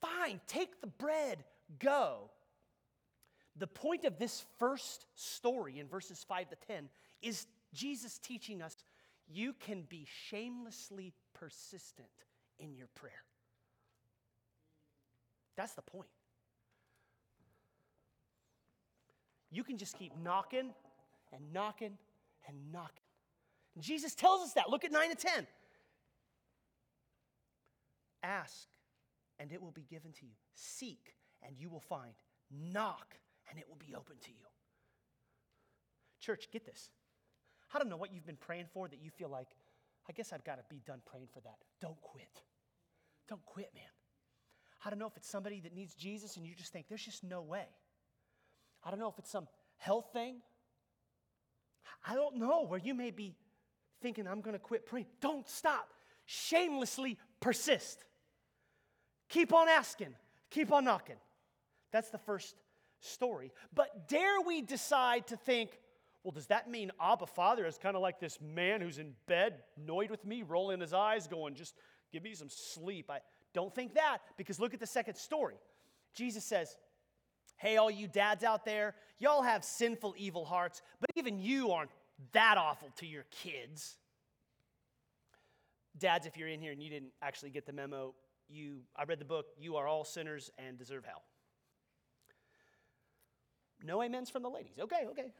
Fine, 0.00 0.40
take 0.46 0.80
the 0.80 0.86
bread, 0.86 1.44
go. 1.78 2.30
The 3.56 3.66
point 3.66 4.04
of 4.04 4.18
this 4.18 4.44
first 4.58 5.04
story 5.14 5.78
in 5.78 5.88
verses 5.88 6.24
5 6.26 6.48
to 6.50 6.56
10 6.66 6.88
is 7.20 7.46
Jesus 7.74 8.18
teaching 8.18 8.62
us 8.62 8.76
you 9.30 9.52
can 9.52 9.82
be 9.82 10.06
shamelessly 10.28 11.12
persistent 11.34 12.08
in 12.58 12.74
your 12.74 12.88
prayer. 12.94 13.24
That's 15.56 15.74
the 15.74 15.82
point. 15.82 16.08
You 19.50 19.64
can 19.64 19.76
just 19.76 19.98
keep 19.98 20.12
knocking 20.22 20.70
and 21.32 21.52
knocking 21.52 21.98
and 22.48 22.56
knocking. 22.72 23.04
And 23.74 23.84
Jesus 23.84 24.14
tells 24.14 24.42
us 24.42 24.54
that. 24.54 24.70
Look 24.70 24.84
at 24.84 24.90
9 24.90 25.10
to 25.10 25.14
10. 25.14 25.46
Ask, 28.24 28.66
and 29.38 29.52
it 29.52 29.62
will 29.62 29.70
be 29.70 29.86
given 29.88 30.10
to 30.12 30.26
you. 30.26 30.32
Seek, 30.54 31.14
and 31.46 31.54
you 31.56 31.70
will 31.70 31.80
find. 31.80 32.14
Knock, 32.50 33.16
and 33.48 33.58
it 33.58 33.68
will 33.68 33.76
be 33.76 33.94
open 33.94 34.16
to 34.24 34.30
you. 34.30 34.46
Church, 36.20 36.48
get 36.50 36.66
this. 36.66 36.90
I 37.72 37.78
don't 37.78 37.88
know 37.88 37.96
what 37.96 38.12
you've 38.12 38.26
been 38.26 38.36
praying 38.36 38.66
for 38.72 38.88
that 38.88 39.00
you 39.00 39.10
feel 39.10 39.28
like, 39.28 39.48
I 40.08 40.12
guess 40.12 40.32
I've 40.32 40.44
got 40.44 40.56
to 40.56 40.64
be 40.68 40.80
done 40.86 41.00
praying 41.06 41.28
for 41.32 41.40
that. 41.40 41.58
Don't 41.80 42.00
quit. 42.00 42.42
Don't 43.28 43.44
quit, 43.44 43.70
man. 43.74 43.84
I 44.84 44.90
don't 44.90 44.98
know 44.98 45.06
if 45.06 45.16
it's 45.16 45.28
somebody 45.28 45.60
that 45.60 45.74
needs 45.74 45.94
Jesus 45.94 46.36
and 46.36 46.46
you 46.46 46.54
just 46.54 46.72
think, 46.72 46.88
there's 46.88 47.04
just 47.04 47.22
no 47.22 47.42
way. 47.42 47.66
I 48.82 48.90
don't 48.90 48.98
know 48.98 49.08
if 49.08 49.18
it's 49.18 49.30
some 49.30 49.48
health 49.76 50.10
thing. 50.12 50.36
I 52.06 52.14
don't 52.14 52.36
know 52.36 52.64
where 52.64 52.78
you 52.78 52.94
may 52.94 53.10
be 53.10 53.34
thinking, 54.00 54.26
I'm 54.26 54.40
going 54.40 54.54
to 54.54 54.60
quit 54.60 54.86
praying. 54.86 55.06
Don't 55.20 55.48
stop. 55.48 55.92
Shamelessly 56.26 57.18
persist. 57.40 58.04
Keep 59.28 59.52
on 59.52 59.68
asking, 59.68 60.14
keep 60.50 60.72
on 60.72 60.84
knocking. 60.84 61.16
That's 61.92 62.10
the 62.10 62.18
first 62.18 62.54
story. 63.00 63.52
But 63.74 64.08
dare 64.08 64.40
we 64.40 64.62
decide 64.62 65.26
to 65.28 65.36
think, 65.36 65.78
well, 66.24 66.32
does 66.32 66.46
that 66.46 66.70
mean 66.70 66.90
Abba 67.00 67.26
Father 67.26 67.66
is 67.66 67.78
kind 67.78 67.96
of 67.96 68.02
like 68.02 68.20
this 68.20 68.38
man 68.40 68.80
who's 68.80 68.98
in 68.98 69.14
bed, 69.26 69.62
annoyed 69.76 70.10
with 70.10 70.24
me, 70.24 70.42
rolling 70.42 70.80
his 70.80 70.92
eyes, 70.92 71.26
going, 71.26 71.54
just 71.54 71.74
give 72.12 72.22
me 72.22 72.34
some 72.34 72.48
sleep? 72.50 73.10
I 73.10 73.20
don't 73.54 73.74
think 73.74 73.94
that 73.94 74.18
because 74.36 74.58
look 74.58 74.74
at 74.74 74.80
the 74.80 74.86
second 74.86 75.16
story. 75.16 75.54
Jesus 76.14 76.44
says, 76.44 76.76
Hey, 77.58 77.76
all 77.76 77.90
you 77.90 78.08
dads 78.08 78.44
out 78.44 78.64
there, 78.64 78.94
y'all 79.18 79.42
have 79.42 79.64
sinful, 79.64 80.14
evil 80.16 80.44
hearts, 80.44 80.80
but 81.00 81.10
even 81.16 81.38
you 81.38 81.72
aren't 81.72 81.90
that 82.32 82.56
awful 82.56 82.90
to 82.96 83.06
your 83.06 83.24
kids. 83.30 83.96
Dads, 85.98 86.26
if 86.26 86.36
you're 86.36 86.48
in 86.48 86.60
here 86.60 86.72
and 86.72 86.82
you 86.82 86.88
didn't 86.88 87.12
actually 87.20 87.50
get 87.50 87.66
the 87.66 87.72
memo, 87.72 88.14
you 88.48 88.78
I 88.96 89.04
read 89.04 89.18
the 89.18 89.24
book, 89.24 89.46
You 89.58 89.76
Are 89.76 89.86
All 89.86 90.04
Sinners 90.04 90.50
and 90.58 90.78
Deserve 90.78 91.04
Hell. 91.04 91.22
No 93.84 94.02
amens 94.02 94.30
from 94.30 94.42
the 94.42 94.50
ladies. 94.50 94.78
Okay, 94.80 95.06
okay. 95.10 95.32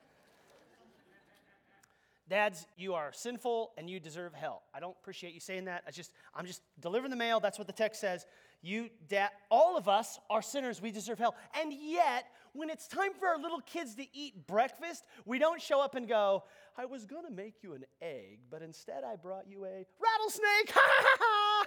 Dads, 2.29 2.67
you 2.77 2.93
are 2.93 3.11
sinful 3.13 3.73
and 3.79 3.89
you 3.89 3.99
deserve 3.99 4.35
hell. 4.35 4.63
I 4.75 4.81
don't 4.81 4.97
appreciate 5.01 5.33
you 5.33 5.41
saying 5.41 5.65
that. 5.65 5.83
I 5.87 5.91
just 5.91 6.13
I'm 6.35 6.45
just 6.45 6.61
delivering 6.81 7.11
the 7.11 7.17
mail. 7.17 7.41
That's 7.41 7.59
what 7.59 7.67
the 7.67 7.73
text 7.73 8.01
says. 8.01 8.27
You 8.61 8.91
dad, 9.09 9.31
all 9.51 9.79
of 9.79 9.89
us 9.89 10.19
are 10.29 10.43
sinners. 10.43 10.83
We 10.83 10.91
deserve 10.91 11.19
hell. 11.19 11.35
And 11.59 11.73
yet, 11.73 12.27
when 12.53 12.69
it's 12.69 12.87
time 12.87 13.15
for 13.19 13.29
our 13.29 13.39
little 13.39 13.61
kids 13.61 13.95
to 13.95 14.05
eat 14.13 14.47
breakfast, 14.47 15.05
we 15.25 15.39
don't 15.39 15.63
show 15.63 15.81
up 15.81 15.95
and 15.95 16.07
go, 16.07 16.45
"I 16.77 16.85
was 16.85 17.07
going 17.07 17.25
to 17.25 17.33
make 17.33 17.63
you 17.63 17.73
an 17.73 17.85
egg, 18.03 18.41
but 18.51 18.61
instead 18.61 19.05
I 19.05 19.17
brought 19.17 19.47
you 19.49 19.65
a 19.65 19.87
rattlesnake." 19.99 20.71
Ha 20.75 20.81
ha 20.85 21.17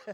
ha! 0.05 0.13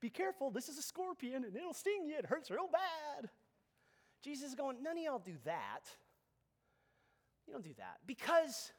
Be 0.00 0.10
careful, 0.10 0.50
this 0.50 0.68
is 0.68 0.78
a 0.78 0.82
scorpion 0.82 1.44
and 1.44 1.56
it'll 1.56 1.74
sting 1.74 2.06
you. 2.06 2.16
It 2.16 2.26
hurts 2.26 2.50
real 2.50 2.68
bad. 2.70 3.30
Jesus 4.22 4.50
is 4.50 4.54
going, 4.54 4.82
none 4.82 4.98
of 4.98 5.02
y'all 5.02 5.22
do 5.24 5.36
that. 5.44 5.80
You 7.46 7.54
don't 7.54 7.64
do 7.64 7.74
that 7.78 7.98
because 8.06 8.72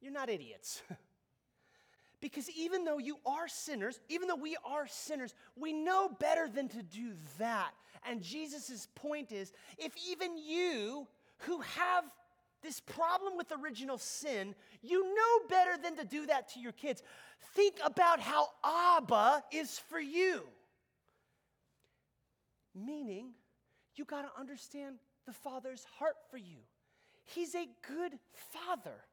you're 0.00 0.12
not 0.12 0.28
idiots. 0.28 0.82
because 2.20 2.50
even 2.50 2.84
though 2.84 2.98
you 2.98 3.18
are 3.24 3.48
sinners, 3.48 4.00
even 4.08 4.28
though 4.28 4.36
we 4.36 4.56
are 4.64 4.86
sinners, 4.86 5.34
we 5.56 5.72
know 5.72 6.08
better 6.20 6.48
than 6.48 6.68
to 6.68 6.82
do 6.82 7.12
that. 7.38 7.70
And 8.08 8.22
Jesus' 8.22 8.88
point 8.94 9.32
is 9.32 9.52
if 9.78 9.92
even 10.08 10.36
you 10.36 11.06
who 11.38 11.60
have 11.60 12.04
this 12.62 12.80
problem 12.80 13.36
with 13.36 13.52
original 13.62 13.98
sin, 13.98 14.54
you 14.82 15.02
know 15.14 15.48
better 15.48 15.76
than 15.82 15.96
to 15.96 16.04
do 16.04 16.26
that 16.26 16.48
to 16.50 16.60
your 16.60 16.72
kids. 16.72 17.02
Think 17.54 17.76
about 17.84 18.20
how 18.20 18.48
Abba 18.64 19.42
is 19.52 19.78
for 19.78 19.98
you. 19.98 20.42
Meaning, 22.74 23.30
you 23.96 24.04
got 24.04 24.22
to 24.22 24.40
understand 24.40 24.96
the 25.26 25.32
Father's 25.32 25.84
heart 25.98 26.16
for 26.30 26.36
you. 26.36 26.58
He's 27.24 27.54
a 27.54 27.66
good 27.86 28.18
Father 28.52 29.04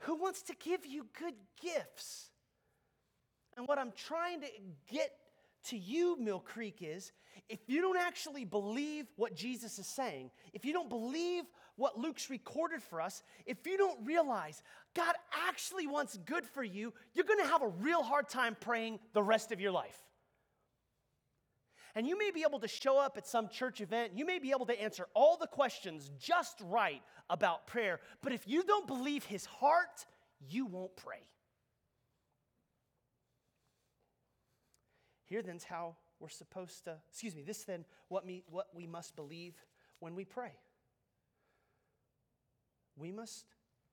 who 0.00 0.16
wants 0.16 0.42
to 0.42 0.54
give 0.54 0.86
you 0.86 1.06
good 1.18 1.34
gifts. 1.60 2.30
And 3.56 3.66
what 3.66 3.78
I'm 3.78 3.92
trying 3.92 4.40
to 4.40 4.46
get 4.90 5.10
to 5.68 5.76
you, 5.76 6.16
Mill 6.18 6.40
Creek, 6.40 6.78
is 6.80 7.12
if 7.48 7.58
you 7.66 7.80
don't 7.80 7.98
actually 7.98 8.44
believe 8.44 9.06
what 9.16 9.34
Jesus 9.34 9.78
is 9.78 9.86
saying, 9.86 10.30
if 10.52 10.64
you 10.64 10.72
don't 10.72 10.88
believe 10.88 11.44
what 11.76 11.98
Luke's 11.98 12.30
recorded 12.30 12.82
for 12.82 13.00
us, 13.00 13.22
if 13.46 13.66
you 13.66 13.76
don't 13.76 14.04
realize 14.04 14.62
God 14.94 15.14
actually 15.48 15.86
wants 15.86 16.18
good 16.24 16.44
for 16.44 16.62
you, 16.62 16.92
you're 17.14 17.24
to 17.24 17.46
have 17.46 17.62
a 17.62 17.68
real 17.68 18.02
hard 18.02 18.28
time 18.28 18.56
praying 18.58 19.00
the 19.12 19.22
rest 19.22 19.52
of 19.52 19.60
your 19.60 19.72
life. 19.72 19.98
And 21.94 22.06
you 22.06 22.16
may 22.16 22.30
be 22.30 22.44
able 22.46 22.60
to 22.60 22.68
show 22.68 22.98
up 22.98 23.16
at 23.16 23.26
some 23.26 23.48
church 23.48 23.80
event, 23.80 24.12
you 24.14 24.24
may 24.24 24.38
be 24.38 24.50
able 24.50 24.66
to 24.66 24.80
answer 24.80 25.06
all 25.14 25.36
the 25.36 25.46
questions 25.46 26.10
just 26.18 26.56
right 26.62 27.02
about 27.28 27.66
prayer, 27.66 28.00
but 28.22 28.32
if 28.32 28.46
you 28.46 28.62
don't 28.62 28.86
believe 28.86 29.24
his 29.24 29.44
heart, 29.44 30.06
you 30.48 30.66
won't 30.66 30.96
pray. 30.96 31.22
Here 35.24 35.42
then's 35.42 35.64
how 35.64 35.96
we're 36.18 36.28
supposed 36.28 36.84
to, 36.84 36.96
excuse 37.08 37.34
me, 37.34 37.42
this 37.42 37.64
then 37.64 37.84
what, 38.08 38.26
me, 38.26 38.42
what 38.50 38.66
we 38.74 38.86
must 38.86 39.16
believe 39.16 39.54
when 40.00 40.14
we 40.14 40.24
pray. 40.24 40.52
We 42.96 43.12
must 43.12 43.46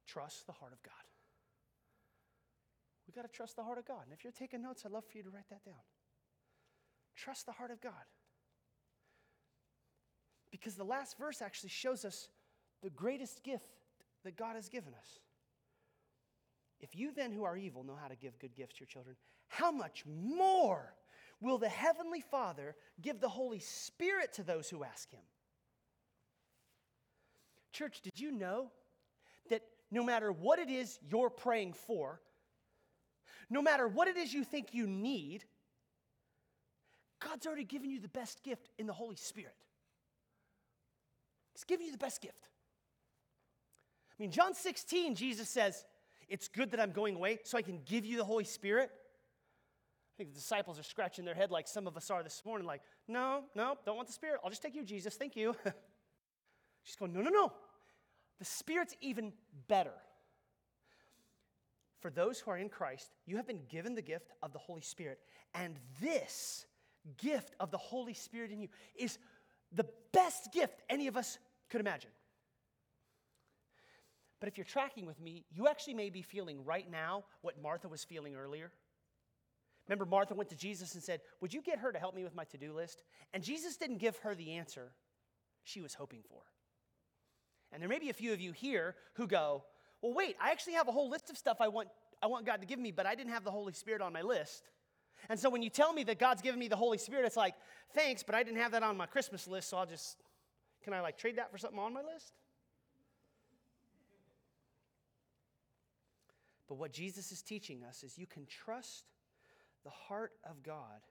trust 0.07 0.47
the 0.47 0.53
heart 0.53 0.73
of 0.73 0.81
God. 0.83 0.93
We 3.07 3.13
got 3.13 3.21
to 3.21 3.35
trust 3.35 3.55
the 3.55 3.63
heart 3.63 3.77
of 3.77 3.85
God. 3.85 4.01
And 4.03 4.13
if 4.13 4.23
you're 4.23 4.33
taking 4.33 4.61
notes, 4.61 4.83
I'd 4.85 4.91
love 4.91 5.05
for 5.05 5.17
you 5.17 5.23
to 5.23 5.29
write 5.29 5.49
that 5.49 5.63
down. 5.63 5.75
Trust 7.17 7.45
the 7.45 7.51
heart 7.51 7.71
of 7.71 7.81
God. 7.81 7.91
Because 10.51 10.75
the 10.75 10.83
last 10.83 11.17
verse 11.17 11.41
actually 11.41 11.71
shows 11.71 12.05
us 12.05 12.29
the 12.81 12.89
greatest 12.89 13.43
gift 13.43 13.79
that 14.23 14.37
God 14.37 14.55
has 14.55 14.69
given 14.69 14.93
us. 14.93 15.19
If 16.79 16.95
you 16.95 17.11
then, 17.11 17.31
who 17.31 17.43
are 17.43 17.57
evil, 17.57 17.83
know 17.83 17.97
how 17.99 18.07
to 18.07 18.15
give 18.15 18.37
good 18.39 18.55
gifts 18.55 18.75
to 18.75 18.81
your 18.81 18.87
children, 18.87 19.15
how 19.47 19.71
much 19.71 20.03
more 20.05 20.93
will 21.41 21.57
the 21.57 21.69
Heavenly 21.69 22.21
Father 22.21 22.75
give 23.01 23.19
the 23.19 23.29
Holy 23.29 23.59
Spirit 23.59 24.33
to 24.33 24.43
those 24.43 24.69
who 24.69 24.83
ask 24.83 25.11
Him? 25.11 25.21
Church, 27.73 28.01
did 28.01 28.19
you 28.19 28.31
know 28.31 28.71
that 29.49 29.63
no 29.91 30.03
matter 30.03 30.31
what 30.31 30.59
it 30.59 30.69
is 30.69 30.99
you're 31.09 31.29
praying 31.29 31.73
for, 31.73 32.21
no 33.49 33.61
matter 33.61 33.87
what 33.87 34.07
it 34.07 34.17
is 34.17 34.33
you 34.33 34.43
think 34.43 34.73
you 34.73 34.87
need, 34.87 35.45
God's 37.19 37.47
already 37.47 37.63
given 37.63 37.89
you 37.89 37.99
the 37.99 38.07
best 38.07 38.43
gift 38.43 38.69
in 38.77 38.87
the 38.87 38.93
Holy 38.93 39.15
Spirit. 39.15 39.55
He's 41.53 41.63
given 41.63 41.85
you 41.85 41.91
the 41.91 41.97
best 41.97 42.21
gift. 42.21 42.49
I 44.11 44.15
mean, 44.21 44.31
John 44.31 44.53
16, 44.53 45.15
Jesus 45.15 45.49
says, 45.49 45.85
It's 46.29 46.47
good 46.47 46.71
that 46.71 46.79
I'm 46.79 46.91
going 46.91 47.15
away 47.15 47.39
so 47.43 47.57
I 47.57 47.61
can 47.61 47.81
give 47.85 48.05
you 48.05 48.17
the 48.17 48.23
Holy 48.23 48.43
Spirit. 48.43 48.91
I 48.91 50.13
think 50.17 50.29
the 50.29 50.39
disciples 50.39 50.79
are 50.79 50.83
scratching 50.83 51.25
their 51.25 51.35
head 51.35 51.51
like 51.51 51.67
some 51.67 51.85
of 51.87 51.95
us 51.95 52.09
are 52.09 52.23
this 52.23 52.41
morning, 52.45 52.67
like, 52.67 52.81
No, 53.07 53.43
no, 53.55 53.75
don't 53.85 53.95
want 53.95 54.07
the 54.07 54.13
Spirit. 54.13 54.39
I'll 54.43 54.49
just 54.49 54.61
take 54.61 54.75
you, 54.75 54.83
Jesus. 54.83 55.15
Thank 55.15 55.35
you. 55.35 55.55
She's 56.83 56.95
going, 56.95 57.13
No, 57.13 57.21
no, 57.21 57.29
no. 57.29 57.51
The 58.39 58.45
Spirit's 58.45 58.95
even 59.01 59.33
better. 59.67 59.93
For 61.99 62.11
those 62.11 62.39
who 62.39 62.51
are 62.51 62.57
in 62.57 62.69
Christ, 62.69 63.11
you 63.25 63.37
have 63.37 63.47
been 63.47 63.61
given 63.69 63.95
the 63.95 64.01
gift 64.03 64.31
of 64.43 64.53
the 64.53 64.59
Holy 64.59 64.81
Spirit. 64.81 65.19
And 65.55 65.75
this 65.99 66.67
gift 67.17 67.55
of 67.59 67.71
the 67.71 67.77
Holy 67.77 68.13
Spirit 68.13 68.51
in 68.51 68.59
you 68.59 68.67
is 68.95 69.17
the 69.71 69.85
best 70.11 70.51
gift 70.53 70.81
any 70.89 71.07
of 71.07 71.17
us 71.17 71.37
could 71.69 71.81
imagine. 71.81 72.11
But 74.39 74.49
if 74.49 74.57
you're 74.57 74.65
tracking 74.65 75.05
with 75.05 75.19
me, 75.19 75.45
you 75.51 75.67
actually 75.67 75.95
may 75.95 76.09
be 76.09 76.21
feeling 76.21 76.63
right 76.63 76.89
now 76.89 77.23
what 77.41 77.61
Martha 77.61 77.87
was 77.87 78.03
feeling 78.03 78.35
earlier. 78.35 78.71
Remember, 79.87 80.05
Martha 80.05 80.35
went 80.35 80.49
to 80.49 80.55
Jesus 80.55 80.93
and 80.93 81.03
said, 81.03 81.21
Would 81.41 81.53
you 81.53 81.61
get 81.61 81.79
her 81.79 81.91
to 81.91 81.97
help 81.99 82.13
me 82.13 82.23
with 82.23 82.35
my 82.35 82.43
to 82.45 82.57
do 82.57 82.73
list? 82.73 83.03
And 83.33 83.41
Jesus 83.41 83.77
didn't 83.77 83.97
give 83.97 84.17
her 84.17 84.35
the 84.35 84.53
answer 84.53 84.91
she 85.63 85.81
was 85.81 85.93
hoping 85.93 86.21
for. 86.29 86.41
And 87.71 87.81
there 87.81 87.89
may 87.89 87.99
be 87.99 88.09
a 88.09 88.13
few 88.13 88.33
of 88.33 88.41
you 88.41 88.51
here 88.51 88.95
who 89.13 89.27
go, 89.27 89.63
Well, 90.01 90.13
wait, 90.13 90.35
I 90.41 90.51
actually 90.51 90.73
have 90.73 90.87
a 90.87 90.91
whole 90.91 91.09
list 91.09 91.29
of 91.29 91.37
stuff 91.37 91.57
I 91.59 91.69
want, 91.69 91.89
I 92.21 92.27
want 92.27 92.45
God 92.45 92.61
to 92.61 92.67
give 92.67 92.79
me, 92.79 92.91
but 92.91 93.05
I 93.05 93.15
didn't 93.15 93.31
have 93.31 93.43
the 93.43 93.51
Holy 93.51 93.73
Spirit 93.73 94.01
on 94.01 94.13
my 94.13 94.21
list. 94.21 94.63
And 95.29 95.39
so 95.39 95.49
when 95.49 95.61
you 95.61 95.69
tell 95.69 95.93
me 95.93 96.03
that 96.05 96.19
God's 96.19 96.41
given 96.41 96.59
me 96.59 96.67
the 96.67 96.75
Holy 96.75 96.97
Spirit, 96.97 97.25
it's 97.25 97.37
like, 97.37 97.55
thanks, 97.93 98.23
but 98.23 98.35
I 98.35 98.43
didn't 98.43 98.59
have 98.59 98.71
that 98.71 98.83
on 98.83 98.95
my 98.97 99.05
Christmas 99.05 99.47
list, 99.47 99.69
so 99.69 99.77
I'll 99.77 99.85
just, 99.85 100.17
can 100.83 100.93
I 100.93 101.01
like 101.01 101.17
trade 101.17 101.37
that 101.37 101.51
for 101.51 101.57
something 101.57 101.79
on 101.79 101.93
my 101.93 102.01
list? 102.01 102.33
But 106.67 106.75
what 106.75 106.91
Jesus 106.91 107.31
is 107.31 107.41
teaching 107.41 107.83
us 107.83 108.03
is 108.03 108.17
you 108.17 108.27
can 108.27 108.45
trust 108.45 109.05
the 109.83 109.89
heart 109.89 110.33
of 110.49 110.63
God. 110.63 111.01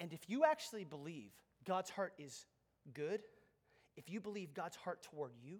And 0.00 0.12
if 0.12 0.28
you 0.30 0.44
actually 0.44 0.84
believe 0.84 1.32
God's 1.64 1.90
heart 1.90 2.12
is 2.18 2.46
good, 2.94 3.20
if 3.96 4.08
you 4.08 4.20
believe 4.20 4.54
God's 4.54 4.76
heart 4.76 5.02
toward 5.02 5.32
you, 5.42 5.58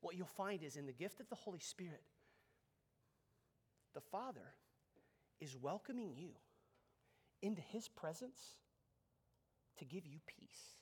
what 0.00 0.16
you'll 0.16 0.26
find 0.26 0.62
is 0.62 0.76
in 0.76 0.86
the 0.86 0.92
gift 0.92 1.20
of 1.20 1.28
the 1.28 1.34
Holy 1.34 1.58
Spirit, 1.58 2.02
the 3.94 4.00
Father 4.00 4.54
is 5.40 5.56
welcoming 5.56 6.12
you 6.14 6.30
into 7.44 7.60
His 7.60 7.88
presence 7.88 8.40
to 9.78 9.84
give 9.84 10.06
you 10.06 10.18
peace. 10.26 10.78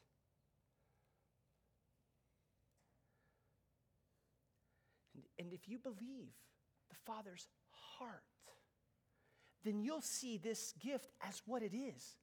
And, 5.15 5.25
and 5.39 5.53
if 5.53 5.69
you 5.69 5.79
believe 5.79 6.33
the 6.89 6.97
Father's 7.05 7.49
heart, 7.99 8.23
then 9.65 9.81
you'll 9.81 10.01
see 10.01 10.39
this 10.39 10.73
gift 10.81 11.11
as 11.27 11.43
what 11.47 11.63
it 11.63 11.75
is. 11.75 12.17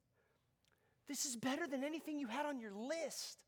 This 1.08 1.26
is 1.26 1.36
better 1.36 1.68
than 1.68 1.84
anything 1.84 2.20
you 2.20 2.28
had 2.28 2.46
on 2.46 2.60
your 2.60 2.74
list. 2.74 3.40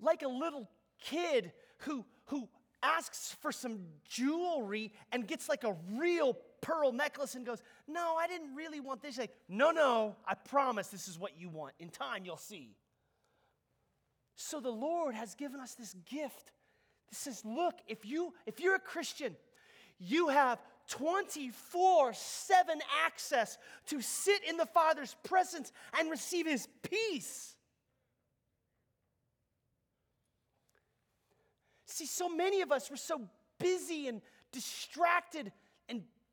Like 0.00 0.22
a 0.22 0.28
little 0.28 0.68
kid 1.00 1.52
who, 1.78 2.04
who 2.26 2.48
asks 2.82 3.36
for 3.40 3.52
some 3.52 3.80
jewelry 4.08 4.92
and 5.12 5.26
gets 5.28 5.48
like 5.48 5.64
a 5.64 5.76
real 5.92 6.36
pearl 6.62 6.92
necklace 6.92 7.34
and 7.34 7.44
goes, 7.44 7.60
No, 7.86 8.16
I 8.18 8.26
didn't 8.26 8.54
really 8.54 8.80
want 8.80 9.02
this. 9.02 9.18
Like, 9.18 9.34
no, 9.48 9.70
no, 9.70 10.16
I 10.26 10.34
promise 10.34 10.88
this 10.88 11.08
is 11.08 11.18
what 11.18 11.38
you 11.38 11.50
want. 11.50 11.74
In 11.78 11.90
time, 11.90 12.22
you'll 12.24 12.38
see. 12.38 12.74
So 14.36 14.60
the 14.60 14.70
Lord 14.70 15.14
has 15.14 15.34
given 15.34 15.60
us 15.60 15.74
this 15.74 15.94
gift. 16.08 16.52
This 17.10 17.18
says, 17.18 17.44
Look, 17.44 17.74
if, 17.86 18.06
you, 18.06 18.32
if 18.46 18.60
you're 18.60 18.76
a 18.76 18.80
Christian, 18.80 19.36
you 19.98 20.28
have 20.28 20.58
24 20.88 22.14
7 22.14 22.78
access 23.04 23.58
to 23.88 24.00
sit 24.00 24.42
in 24.48 24.56
the 24.56 24.66
Father's 24.66 25.14
presence 25.22 25.72
and 25.98 26.10
receive 26.10 26.46
His 26.46 26.66
peace. 26.82 27.54
See, 31.86 32.06
so 32.06 32.28
many 32.28 32.62
of 32.62 32.72
us 32.72 32.90
were 32.90 32.96
so 32.96 33.20
busy 33.58 34.08
and 34.08 34.22
distracted 34.50 35.52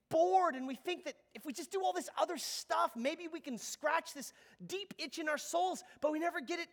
bored, 0.10 0.56
and 0.56 0.68
we 0.68 0.76
think 0.76 1.06
that 1.06 1.16
if 1.34 1.46
we 1.46 1.54
just 1.54 1.72
do 1.72 1.84
all 1.84 1.94
this 1.94 2.10
other 2.20 2.38
stuff, 2.38 2.92
maybe 2.96 3.28
we 3.32 3.40
can 3.40 3.58
scratch 3.58 4.14
this 4.14 4.34
deep 4.66 4.94
itch 4.98 5.20
in 5.20 5.30
our 5.30 5.38
souls, 5.38 5.84
but 6.02 6.12
we 6.12 6.20
never 6.20 6.42
get 6.42 6.60
it 6.60 6.68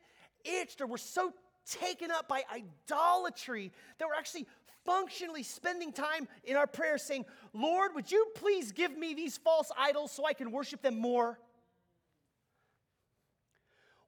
itched, 0.45 0.81
or 0.81 0.87
we're 0.87 0.97
so 0.97 1.33
taken 1.71 2.11
up 2.11 2.29
by 2.29 2.43
idolatry 2.53 3.73
that 3.99 4.07
we're 4.07 4.15
actually 4.15 4.47
functionally 4.85 5.43
spending 5.43 5.93
time 5.93 6.29
in 6.45 6.57
our 6.57 6.67
prayer 6.67 6.97
saying, 6.97 7.25
Lord, 7.53 7.93
would 7.95 8.11
you 8.11 8.27
please 8.37 8.73
give 8.73 8.97
me 8.97 9.15
these 9.15 9.37
false 9.37 9.71
idols 9.77 10.13
so 10.13 10.25
I 10.25 10.33
can 10.33 10.53
worship 10.53 10.81
them 10.81 10.99
more? 10.99 11.39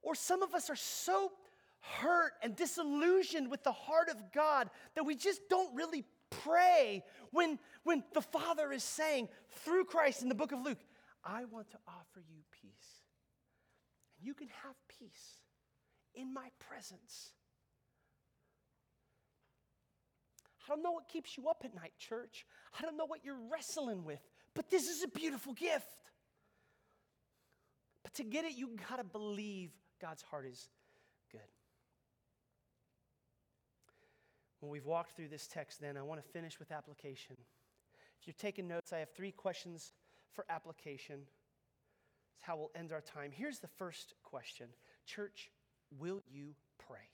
Or 0.03 0.15
some 0.15 0.43
of 0.43 0.55
us 0.55 0.71
are 0.71 0.77
so 0.77 1.33
hurt 1.81 2.33
and 2.43 2.55
disillusioned 2.55 3.51
with 3.51 3.65
the 3.65 3.73
heart 3.73 4.09
of 4.09 4.17
God 4.33 4.71
that 4.95 5.05
we 5.05 5.17
just 5.17 5.41
don't 5.49 5.75
really 5.75 6.05
pray 6.31 7.03
when, 7.31 7.59
when 7.85 8.05
the 8.15 8.21
Father 8.21 8.73
is 8.73 8.85
saying 8.85 9.29
through 9.51 9.85
Christ 9.85 10.23
in 10.23 10.29
the 10.29 10.35
book 10.35 10.53
of 10.53 10.61
Luke, 10.61 10.79
I 11.25 11.45
want 11.45 11.71
to 11.71 11.79
offer 11.87 12.23
you 12.29 12.39
peace. 12.53 13.03
And 14.17 14.27
you 14.27 14.35
can 14.35 14.49
have 14.63 14.75
peace 14.89 15.39
in 16.15 16.33
my 16.33 16.49
presence. 16.59 17.33
I 20.65 20.75
don't 20.75 20.83
know 20.83 20.93
what 20.93 21.09
keeps 21.09 21.37
you 21.37 21.49
up 21.49 21.63
at 21.65 21.75
night, 21.75 21.93
church. 21.99 22.45
I 22.79 22.83
don't 22.83 22.97
know 22.97 23.07
what 23.07 23.25
you're 23.25 23.39
wrestling 23.51 24.05
with, 24.05 24.21
but 24.55 24.71
this 24.71 24.89
is 24.89 25.03
a 25.03 25.09
beautiful 25.09 25.55
gift. 25.55 25.87
But 28.03 28.15
to 28.15 28.25
get 28.25 28.45
it, 28.45 28.57
you 28.57 28.77
gotta 28.89 29.05
believe 29.05 29.71
God's 30.01 30.23
heart 30.23 30.47
is 30.47 30.69
good. 31.33 31.41
When 34.61 34.71
we've 34.71 34.87
walked 34.87 35.13
through 35.13 35.29
this 35.29 35.47
text, 35.47 35.81
then 35.81 35.97
I 35.97 36.03
want 36.03 36.23
to 36.23 36.29
finish 36.31 36.59
with 36.59 36.73
application. 36.73 37.37
If 38.21 38.27
you're 38.27 38.35
taking 38.39 38.67
notes, 38.67 38.93
I 38.93 38.99
have 38.99 39.11
three 39.11 39.31
questions 39.31 39.93
for 40.33 40.45
application. 40.51 41.21
It's 42.35 42.43
how 42.43 42.57
we'll 42.57 42.71
end 42.75 42.93
our 42.93 43.01
time. 43.01 43.31
Here's 43.33 43.61
the 43.61 43.69
first 43.69 44.15
question 44.23 44.69
Church, 45.07 45.51
will 45.99 46.23
you 46.29 46.55
pray? 46.79 47.09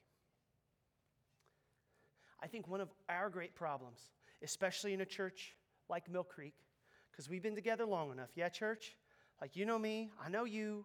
I 2.43 2.47
think 2.47 2.69
one 2.69 2.81
of 2.81 2.91
our 3.09 3.31
great 3.31 3.55
problems, 3.55 4.01
especially 4.43 4.93
in 4.93 5.01
a 5.01 5.07
church 5.07 5.55
like 5.89 6.11
Mill 6.11 6.25
Creek, 6.25 6.55
because 7.11 7.29
we've 7.29 7.43
been 7.43 7.55
together 7.55 7.85
long 7.85 8.11
enough. 8.11 8.31
Yeah, 8.35 8.49
church? 8.49 8.97
Like, 9.41 9.57
you 9.57 9.67
know 9.67 9.79
me, 9.79 10.11
I 10.23 10.29
know 10.29 10.45
you 10.45 10.85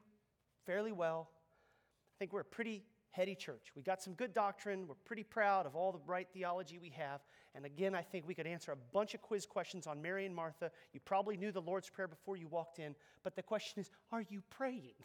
fairly 0.65 0.91
well. 0.91 1.29
I 1.31 2.15
think 2.19 2.33
we're 2.33 2.41
a 2.41 2.45
pretty 2.45 2.83
heady 3.11 3.35
church. 3.35 3.71
We 3.75 3.81
got 3.81 4.01
some 4.01 4.13
good 4.13 4.33
doctrine. 4.33 4.87
We're 4.87 4.95
pretty 5.05 5.23
proud 5.23 5.65
of 5.65 5.75
all 5.75 5.91
the 5.91 6.01
right 6.05 6.27
theology 6.33 6.77
we 6.77 6.89
have. 6.89 7.21
And 7.55 7.65
again, 7.65 7.95
I 7.95 8.01
think 8.01 8.27
we 8.27 8.35
could 8.35 8.47
answer 8.47 8.71
a 8.71 8.77
bunch 8.93 9.13
of 9.13 9.21
quiz 9.21 9.45
questions 9.45 9.87
on 9.87 10.01
Mary 10.01 10.25
and 10.25 10.35
Martha. 10.35 10.71
You 10.93 10.99
probably 10.99 11.37
knew 11.37 11.51
the 11.51 11.61
Lord's 11.61 11.89
Prayer 11.89 12.07
before 12.07 12.37
you 12.37 12.47
walked 12.47 12.79
in, 12.79 12.95
but 13.23 13.35
the 13.35 13.43
question 13.43 13.79
is 13.79 13.89
are 14.11 14.23
you 14.29 14.41
praying? 14.49 14.95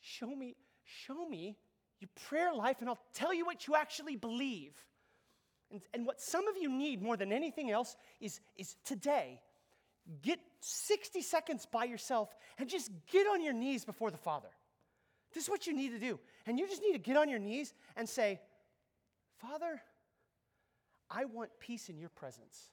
Show 0.00 0.34
me, 0.34 0.54
show 0.84 1.26
me 1.26 1.56
your 2.00 2.10
prayer 2.28 2.52
life, 2.54 2.76
and 2.80 2.88
I'll 2.88 2.98
tell 3.14 3.32
you 3.32 3.46
what 3.46 3.66
you 3.66 3.74
actually 3.74 4.16
believe. 4.16 4.74
And, 5.70 5.80
and 5.94 6.06
what 6.06 6.20
some 6.20 6.46
of 6.46 6.56
you 6.60 6.68
need 6.68 7.02
more 7.02 7.16
than 7.16 7.32
anything 7.32 7.70
else 7.70 7.96
is, 8.20 8.40
is 8.56 8.76
today, 8.84 9.40
get 10.22 10.38
60 10.60 11.22
seconds 11.22 11.66
by 11.66 11.84
yourself 11.84 12.28
and 12.58 12.68
just 12.68 12.90
get 13.10 13.26
on 13.26 13.42
your 13.42 13.54
knees 13.54 13.84
before 13.84 14.10
the 14.10 14.18
Father. 14.18 14.48
This 15.34 15.44
is 15.44 15.50
what 15.50 15.66
you 15.66 15.74
need 15.74 15.90
to 15.90 15.98
do. 15.98 16.20
And 16.46 16.58
you 16.58 16.68
just 16.68 16.80
need 16.80 16.92
to 16.92 16.98
get 16.98 17.16
on 17.16 17.28
your 17.28 17.40
knees 17.40 17.74
and 17.96 18.08
say, 18.08 18.40
Father, 19.38 19.82
I 21.10 21.24
want 21.24 21.50
peace 21.58 21.88
in 21.88 21.98
your 21.98 22.08
presence. 22.08 22.70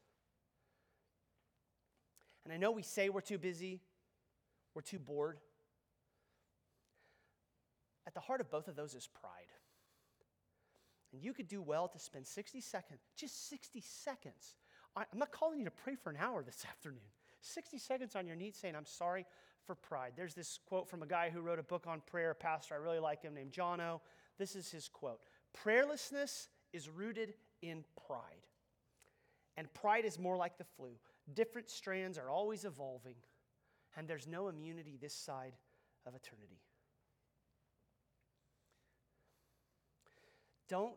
And 2.43 2.53
I 2.53 2.57
know 2.57 2.71
we 2.71 2.83
say 2.83 3.09
we're 3.09 3.21
too 3.21 3.39
busy, 3.39 3.81
we're 4.73 4.81
too 4.81 4.99
bored. 4.99 5.39
At 8.07 8.13
the 8.13 8.19
heart 8.19 8.41
of 8.41 8.49
both 8.49 8.67
of 8.67 8.75
those 8.75 8.93
is 8.93 9.07
pride. 9.07 9.31
And 11.13 11.21
you 11.21 11.33
could 11.33 11.47
do 11.47 11.61
well 11.61 11.87
to 11.89 11.99
spend 11.99 12.25
60 12.25 12.61
seconds, 12.61 13.01
just 13.17 13.49
60 13.49 13.81
seconds. 13.81 14.55
I'm 14.95 15.05
not 15.15 15.31
calling 15.31 15.59
you 15.59 15.65
to 15.65 15.71
pray 15.71 15.95
for 15.95 16.09
an 16.09 16.17
hour 16.19 16.43
this 16.43 16.65
afternoon. 16.69 16.99
60 17.41 17.79
seconds 17.79 18.15
on 18.15 18.27
your 18.27 18.35
knees 18.35 18.55
saying, 18.55 18.75
I'm 18.75 18.85
sorry 18.85 19.25
for 19.65 19.75
pride. 19.75 20.13
There's 20.15 20.33
this 20.33 20.59
quote 20.67 20.89
from 20.89 21.03
a 21.03 21.07
guy 21.07 21.29
who 21.29 21.41
wrote 21.41 21.59
a 21.59 21.63
book 21.63 21.85
on 21.87 22.01
prayer, 22.01 22.33
pastor, 22.33 22.75
I 22.75 22.77
really 22.77 22.99
like 22.99 23.21
him, 23.21 23.33
named 23.33 23.51
John 23.51 23.79
O. 23.81 24.01
This 24.37 24.55
is 24.55 24.71
his 24.71 24.87
quote 24.87 25.19
Prayerlessness 25.63 26.47
is 26.73 26.89
rooted 26.89 27.33
in 27.61 27.83
pride. 28.07 28.47
And 29.57 29.71
pride 29.73 30.05
is 30.05 30.17
more 30.17 30.37
like 30.37 30.57
the 30.57 30.63
flu. 30.63 30.91
Different 31.33 31.69
strands 31.69 32.17
are 32.17 32.29
always 32.29 32.65
evolving, 32.65 33.15
and 33.95 34.07
there's 34.07 34.27
no 34.27 34.47
immunity 34.47 34.97
this 34.99 35.13
side 35.13 35.53
of 36.05 36.15
eternity. 36.15 36.61
Don't, 40.67 40.95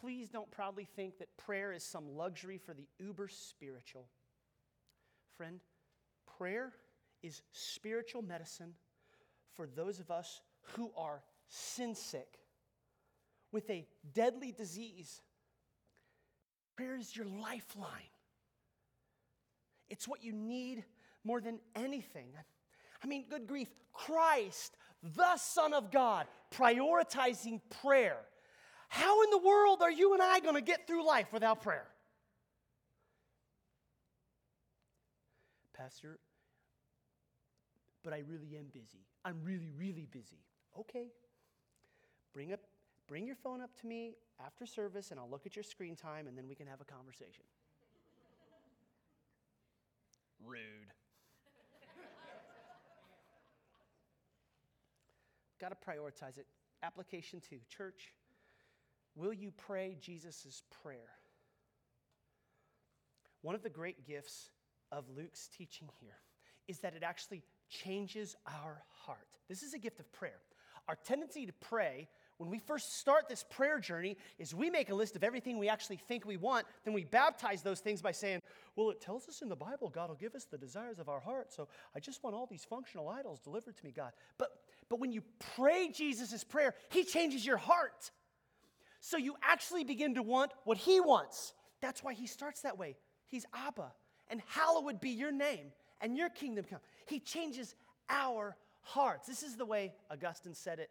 please 0.00 0.28
don't 0.28 0.50
proudly 0.50 0.84
think 0.84 1.18
that 1.18 1.28
prayer 1.36 1.72
is 1.72 1.84
some 1.84 2.16
luxury 2.16 2.58
for 2.58 2.74
the 2.74 2.88
uber 2.98 3.28
spiritual. 3.28 4.08
Friend, 5.36 5.60
prayer 6.36 6.72
is 7.22 7.42
spiritual 7.52 8.22
medicine 8.22 8.74
for 9.54 9.66
those 9.66 10.00
of 10.00 10.10
us 10.10 10.40
who 10.74 10.90
are 10.96 11.22
sin 11.48 11.94
sick 11.94 12.38
with 13.52 13.68
a 13.70 13.86
deadly 14.14 14.52
disease. 14.52 15.20
Prayer 16.76 16.96
is 16.96 17.16
your 17.16 17.26
lifeline. 17.26 17.90
It's 19.88 20.06
what 20.06 20.22
you 20.22 20.32
need 20.32 20.84
more 21.24 21.40
than 21.40 21.58
anything. 21.74 22.28
I 23.02 23.06
mean, 23.06 23.24
good 23.28 23.46
grief, 23.46 23.68
Christ, 23.92 24.76
the 25.02 25.36
Son 25.36 25.72
of 25.72 25.90
God, 25.90 26.26
prioritizing 26.54 27.60
prayer. 27.82 28.18
How 28.88 29.22
in 29.22 29.30
the 29.30 29.38
world 29.38 29.82
are 29.82 29.90
you 29.90 30.14
and 30.14 30.22
I 30.22 30.40
going 30.40 30.54
to 30.54 30.60
get 30.60 30.86
through 30.86 31.06
life 31.06 31.32
without 31.32 31.62
prayer? 31.62 31.86
Pastor, 35.74 36.18
but 38.08 38.16
I 38.16 38.22
really 38.26 38.56
am 38.56 38.64
busy. 38.72 39.04
I'm 39.22 39.36
really, 39.44 39.70
really 39.76 40.08
busy. 40.10 40.40
Okay. 40.80 41.08
Bring 42.32 42.54
up 42.54 42.60
bring 43.06 43.26
your 43.26 43.36
phone 43.36 43.60
up 43.60 43.78
to 43.82 43.86
me 43.86 44.14
after 44.42 44.64
service 44.64 45.10
and 45.10 45.20
I'll 45.20 45.28
look 45.28 45.44
at 45.44 45.54
your 45.54 45.62
screen 45.62 45.94
time 45.94 46.26
and 46.26 46.34
then 46.34 46.48
we 46.48 46.54
can 46.54 46.66
have 46.66 46.80
a 46.80 46.86
conversation. 46.86 47.44
Rude. 50.42 50.62
Got 55.60 55.68
to 55.68 55.76
prioritize 55.76 56.38
it. 56.38 56.46
Application 56.82 57.42
two 57.46 57.58
Church, 57.68 58.14
will 59.16 59.34
you 59.34 59.52
pray 59.54 59.98
Jesus' 60.00 60.62
prayer? 60.82 61.10
One 63.42 63.54
of 63.54 63.62
the 63.62 63.68
great 63.68 64.06
gifts 64.06 64.48
of 64.90 65.04
Luke's 65.14 65.46
teaching 65.46 65.90
here 66.00 66.16
is 66.68 66.78
that 66.78 66.94
it 66.94 67.02
actually 67.02 67.42
changes 67.68 68.36
our 68.46 68.82
heart. 69.04 69.26
This 69.48 69.62
is 69.62 69.74
a 69.74 69.78
gift 69.78 70.00
of 70.00 70.10
prayer. 70.12 70.40
Our 70.88 70.96
tendency 71.04 71.46
to 71.46 71.52
pray 71.52 72.08
when 72.38 72.50
we 72.50 72.58
first 72.60 72.98
start 72.98 73.28
this 73.28 73.44
prayer 73.50 73.78
journey 73.80 74.16
is 74.38 74.54
we 74.54 74.70
make 74.70 74.90
a 74.90 74.94
list 74.94 75.16
of 75.16 75.24
everything 75.24 75.58
we 75.58 75.68
actually 75.68 75.96
think 75.96 76.24
we 76.24 76.36
want 76.36 76.66
then 76.84 76.94
we 76.94 77.04
baptize 77.04 77.62
those 77.62 77.80
things 77.80 78.00
by 78.00 78.12
saying 78.12 78.40
well 78.76 78.90
it 78.90 79.00
tells 79.00 79.28
us 79.28 79.42
in 79.42 79.48
the 79.48 79.56
bible 79.56 79.90
god 79.90 80.08
will 80.08 80.16
give 80.16 80.34
us 80.34 80.44
the 80.44 80.56
desires 80.56 80.98
of 80.98 81.08
our 81.08 81.20
heart 81.20 81.52
so 81.52 81.68
i 81.94 82.00
just 82.00 82.22
want 82.22 82.34
all 82.34 82.46
these 82.46 82.64
functional 82.64 83.08
idols 83.08 83.40
delivered 83.40 83.76
to 83.76 83.84
me 83.84 83.92
god. 83.92 84.12
But 84.38 84.50
but 84.88 85.00
when 85.00 85.12
you 85.12 85.22
pray 85.56 85.90
jesus' 85.92 86.44
prayer 86.44 86.74
he 86.90 87.04
changes 87.04 87.44
your 87.44 87.58
heart. 87.58 88.10
So 89.00 89.16
you 89.16 89.36
actually 89.42 89.84
begin 89.84 90.16
to 90.16 90.22
want 90.22 90.52
what 90.64 90.76
he 90.76 91.00
wants. 91.00 91.52
That's 91.80 92.02
why 92.02 92.14
he 92.14 92.26
starts 92.26 92.62
that 92.62 92.78
way. 92.78 92.96
He's 93.26 93.46
abba 93.54 93.92
and 94.28 94.42
hallowed 94.46 95.00
be 95.00 95.10
your 95.10 95.30
name 95.32 95.72
and 96.00 96.16
your 96.16 96.28
kingdom 96.28 96.64
come 96.68 96.80
he 97.08 97.20
changes 97.20 97.74
our 98.08 98.56
hearts 98.80 99.26
this 99.26 99.42
is 99.42 99.56
the 99.56 99.66
way 99.66 99.92
augustine 100.10 100.54
said 100.54 100.78
it 100.78 100.90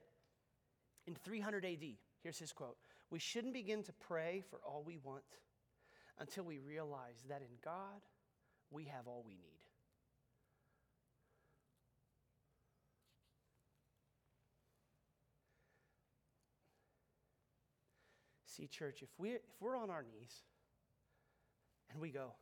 in 1.08 1.16
300 1.16 1.66
AD. 1.66 1.84
Here's 2.22 2.38
his 2.38 2.52
quote 2.52 2.78
We 3.10 3.20
shouldn't 3.20 3.54
begin 3.54 3.82
to 3.84 3.94
pray 3.94 4.44
for 4.50 4.60
all 4.66 4.84
we 4.86 4.98
want 4.98 5.24
until 6.20 6.44
we 6.44 6.60
realize 6.60 7.24
that 7.30 7.42
in 7.42 7.58
God 7.64 8.02
we 8.70 8.86
have 8.86 9.08
all 9.08 9.24
we 9.26 9.34
need. 9.34 9.42
See, 18.46 18.68
church, 18.68 19.04
if, 19.04 19.10
we, 19.20 19.34
if 19.34 19.42
we're 19.60 19.78
on 19.78 19.92
our 19.92 20.02
knees 20.02 20.42
and 21.92 22.02
we 22.02 22.10
go, 22.10 22.34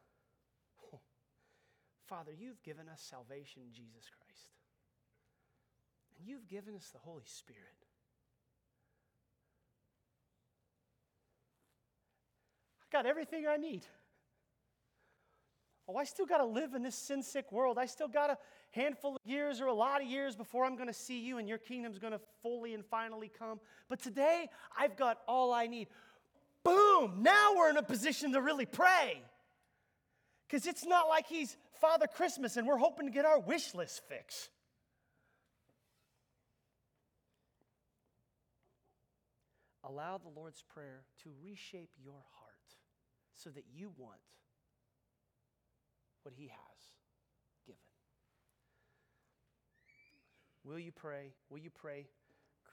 Father, 2.07 2.31
you've 2.31 2.61
given 2.61 2.87
us 2.87 3.01
salvation 3.01 3.63
Jesus 3.71 4.09
Christ, 4.09 4.49
and 6.17 6.27
you've 6.27 6.47
given 6.47 6.75
us 6.75 6.89
the 6.91 6.99
Holy 6.99 7.23
Spirit. 7.25 7.61
I 12.81 12.85
got 12.91 13.05
everything 13.05 13.47
I 13.47 13.57
need. 13.57 13.85
Oh, 15.87 15.97
I 15.97 16.03
still 16.03 16.25
got 16.25 16.39
to 16.39 16.45
live 16.45 16.73
in 16.73 16.81
this 16.81 16.95
sin 16.95 17.21
sick 17.21 17.51
world. 17.51 17.77
I 17.77 17.85
still 17.85 18.07
got 18.07 18.29
a 18.29 18.37
handful 18.71 19.15
of 19.15 19.21
years 19.23 19.61
or 19.61 19.67
a 19.67 19.73
lot 19.73 20.01
of 20.01 20.07
years 20.07 20.35
before 20.35 20.65
I'm 20.65 20.75
going 20.75 20.87
to 20.87 20.93
see 20.93 21.19
you 21.19 21.37
and 21.37 21.47
your 21.47 21.59
kingdom's 21.59 21.99
going 21.99 22.13
to 22.13 22.19
fully 22.41 22.73
and 22.73 22.83
finally 22.83 23.31
come. 23.37 23.59
But 23.87 24.01
today, 24.01 24.47
I've 24.77 24.97
got 24.97 25.19
all 25.27 25.53
I 25.53 25.67
need. 25.67 25.87
Boom! 26.63 27.17
Now 27.21 27.53
we're 27.55 27.69
in 27.69 27.77
a 27.77 27.83
position 27.83 28.33
to 28.33 28.41
really 28.41 28.65
pray. 28.65 29.21
Because 30.47 30.65
it's 30.65 30.85
not 30.85 31.07
like 31.07 31.27
he's 31.27 31.55
Father 31.80 32.07
Christmas 32.07 32.57
and 32.57 32.67
we're 32.67 32.78
hoping 32.78 33.05
to 33.05 33.11
get 33.11 33.26
our 33.26 33.39
wish 33.39 33.73
list 33.73 34.01
fixed. 34.07 34.49
Allow 39.84 40.17
the 40.17 40.30
Lord's 40.30 40.63
Prayer 40.73 41.03
to 41.23 41.30
reshape 41.43 41.91
your 42.03 42.13
heart 42.13 42.76
so 43.36 43.49
that 43.51 43.65
you 43.71 43.91
want 43.97 44.19
what 46.23 46.34
He 46.36 46.47
has 46.47 46.82
given. 47.67 47.80
Will 50.63 50.80
you 50.80 50.91
pray? 50.91 51.34
Will 51.49 51.59
you 51.59 51.69
pray 51.69 52.07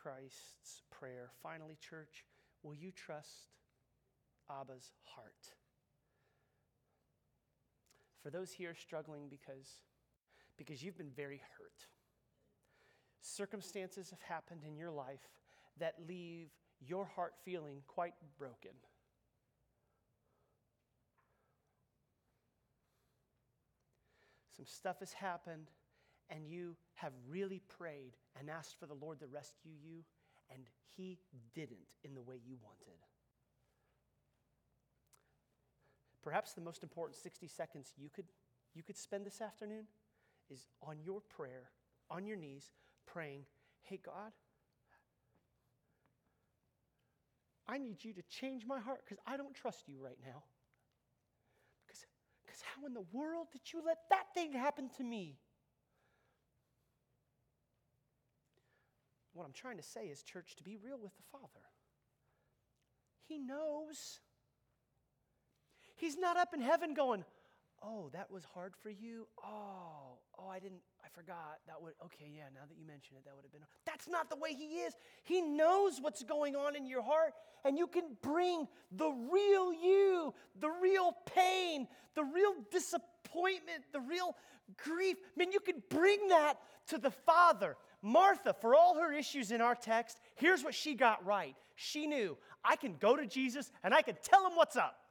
Christ's 0.03 0.83
prayer? 0.91 1.31
Finally, 1.43 1.77
church, 1.81 2.25
will 2.63 2.75
you 2.75 2.91
trust 2.91 3.51
Abba's 4.51 4.91
heart? 5.03 5.53
For 8.23 8.31
those 8.31 8.53
here 8.53 8.75
struggling 8.75 9.29
because, 9.29 9.81
because 10.57 10.83
you've 10.83 10.99
been 10.99 11.11
very 11.17 11.43
hurt, 11.59 11.87
circumstances 13.21 14.11
have 14.11 14.21
happened 14.21 14.63
in 14.67 14.77
your 14.77 14.91
life 14.91 15.29
that 15.79 15.95
leave 16.07 16.49
your 16.81 17.05
heart 17.05 17.35
feeling 17.45 17.83
quite 17.87 18.15
broken. 18.39 18.73
some 24.63 24.67
stuff 24.67 25.01
has 25.01 25.13
happened, 25.13 25.71
and 26.31 26.47
you 26.47 26.77
have 26.95 27.13
really 27.29 27.61
prayed 27.69 28.13
and 28.39 28.49
asked 28.49 28.79
for 28.79 28.87
the 28.87 28.95
Lord 28.95 29.19
to 29.21 29.27
rescue 29.27 29.73
you, 29.83 30.05
and 30.53 30.67
He 30.97 31.19
didn't 31.53 31.89
in 32.05 32.15
the 32.15 32.23
way 32.23 32.37
you 32.47 32.57
wanted. 32.63 33.01
Perhaps 36.23 36.55
the 36.55 36.61
most 36.61 36.83
important 36.83 37.17
60 37.17 37.49
seconds 37.49 37.93
you 37.97 38.09
could, 38.09 38.27
you 38.75 38.83
could 38.83 38.97
spend 38.97 39.27
this 39.27 39.41
afternoon 39.41 39.85
is 40.51 40.67
on 40.83 40.99
your 41.05 41.21
prayer, 41.21 41.71
on 42.11 42.27
your 42.27 42.37
knees, 42.37 42.71
praying, 43.07 43.45
Hey, 43.83 43.99
God, 44.05 44.33
I 47.67 47.79
need 47.79 48.05
you 48.05 48.13
to 48.13 48.23
change 48.23 48.65
my 48.67 48.79
heart 48.79 49.01
because 49.05 49.23
I 49.27 49.37
don't 49.37 49.55
trust 49.55 49.89
you 49.89 49.97
right 50.03 50.19
now. 50.25 50.43
Because 51.87 52.07
because 52.45 52.61
how 52.63 52.87
in 52.87 52.95
the 52.95 53.05
world 53.13 53.49
did 53.53 53.73
you 53.73 53.83
let 53.85 53.99
that 54.11 54.35
thing 54.35 54.53
happen 54.53 54.91
to 54.97 55.05
me? 55.05 55.39
What 59.33 59.45
I'm 59.45 59.53
trying 59.53 59.79
to 59.79 59.83
say 59.83 60.07
is, 60.07 60.23
church, 60.23 60.57
to 60.57 60.63
be 60.63 60.77
real 60.77 60.99
with 61.01 61.17
the 61.17 61.23
Father. 61.33 61.65
He 63.27 63.39
knows. 63.39 64.21
He's 66.03 66.19
not 66.19 66.37
up 66.37 66.53
in 66.53 66.61
heaven 66.61 66.95
going, 66.95 67.25
Oh, 67.81 68.11
that 68.13 68.29
was 68.29 68.43
hard 68.55 68.75
for 68.81 68.91
you? 68.91 69.29
Oh, 69.45 70.19
oh, 70.39 70.49
I 70.49 70.59
didn't, 70.59 70.81
I 71.05 71.09
forgot. 71.15 71.59
That 71.69 71.81
would, 71.81 71.93
okay, 72.05 72.31
yeah, 72.35 72.45
now 72.55 72.63
that 72.69 72.77
you 72.77 72.85
mention 72.85 73.17
it, 73.17 73.25
that 73.25 73.35
would 73.37 73.45
have 73.45 73.53
been. 73.53 73.63
That's 73.87 74.09
not 74.09 74.29
the 74.29 74.37
way 74.37 74.53
He 74.53 74.81
is. 74.81 74.95
He 75.23 75.41
knows 75.43 76.01
what's 76.01 76.25
going 76.25 76.57
on 76.57 76.75
in 76.75 76.87
your 76.87 77.03
heart, 77.03 77.35
and 77.65 77.79
you 77.79 77.87
can 77.87 78.17
bring 78.21 78.67
the 78.91 79.11
real 79.33 79.73
you, 79.73 80.35
the 80.61 80.71
real 80.81 81.15
pain, 81.35 81.87
the 82.17 82.25
real 82.25 82.55
disappointment, 82.73 83.85
the 83.93 84.01
real 84.01 84.37
grief. 84.77 85.17
I 85.21 85.39
mean, 85.39 85.53
you 85.53 85.61
can 85.61 85.83
bring 85.89 86.29
that 86.29 86.55
to 86.89 86.99
the 86.99 87.13
Father. 87.13 87.77
Martha, 88.01 88.55
for 88.61 88.75
all 88.75 88.97
her 88.99 89.13
issues 89.13 89.53
in 89.53 89.61
our 89.61 89.77
text, 89.77 90.19
here's 90.35 90.65
what 90.65 90.75
she 90.75 90.95
got 90.95 91.25
right. 91.25 91.55
She 91.77 92.07
knew 92.09 92.37
I 92.65 92.75
can 92.75 92.97
go 92.99 93.17
to 93.17 93.27
Jesus 93.27 93.71
and 93.85 93.95
I 93.95 94.03
can 94.03 94.17
tell 94.23 94.45
him 94.45 94.57
what's 94.57 94.77
up. 94.77 95.02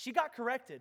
She 0.00 0.12
got 0.12 0.32
corrected, 0.32 0.80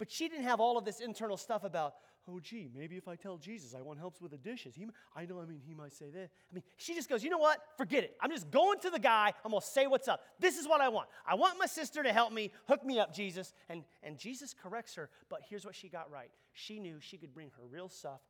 but 0.00 0.10
she 0.10 0.28
didn't 0.28 0.46
have 0.46 0.58
all 0.58 0.76
of 0.76 0.84
this 0.84 0.98
internal 0.98 1.36
stuff 1.36 1.62
about, 1.62 1.94
oh, 2.28 2.40
gee, 2.40 2.68
maybe 2.74 2.96
if 2.96 3.06
I 3.06 3.14
tell 3.14 3.38
Jesus 3.38 3.72
I 3.72 3.82
want 3.82 4.00
help 4.00 4.20
with 4.20 4.32
the 4.32 4.36
dishes, 4.36 4.74
he, 4.74 4.84
I 5.14 5.26
know, 5.26 5.40
I 5.40 5.44
mean, 5.44 5.60
he 5.64 5.74
might 5.74 5.94
say 5.94 6.06
that. 6.12 6.30
I 6.50 6.52
mean, 6.52 6.64
she 6.76 6.96
just 6.96 7.08
goes, 7.08 7.22
you 7.22 7.30
know 7.30 7.38
what? 7.38 7.60
Forget 7.78 8.02
it. 8.02 8.16
I'm 8.20 8.32
just 8.32 8.50
going 8.50 8.80
to 8.80 8.90
the 8.90 8.98
guy. 8.98 9.32
I'm 9.44 9.52
going 9.52 9.60
to 9.60 9.66
say 9.66 9.86
what's 9.86 10.08
up. 10.08 10.24
This 10.40 10.58
is 10.58 10.66
what 10.66 10.80
I 10.80 10.88
want. 10.88 11.08
I 11.24 11.36
want 11.36 11.56
my 11.56 11.66
sister 11.66 12.02
to 12.02 12.12
help 12.12 12.32
me. 12.32 12.50
Hook 12.66 12.84
me 12.84 12.98
up, 12.98 13.14
Jesus. 13.14 13.54
And, 13.68 13.84
and 14.02 14.18
Jesus 14.18 14.52
corrects 14.60 14.96
her, 14.96 15.08
but 15.30 15.42
here's 15.48 15.64
what 15.64 15.76
she 15.76 15.88
got 15.88 16.10
right. 16.10 16.32
She 16.52 16.80
knew 16.80 16.96
she 16.98 17.18
could 17.18 17.32
bring 17.32 17.50
her 17.50 17.62
real 17.70 17.88
stuff, 17.88 18.22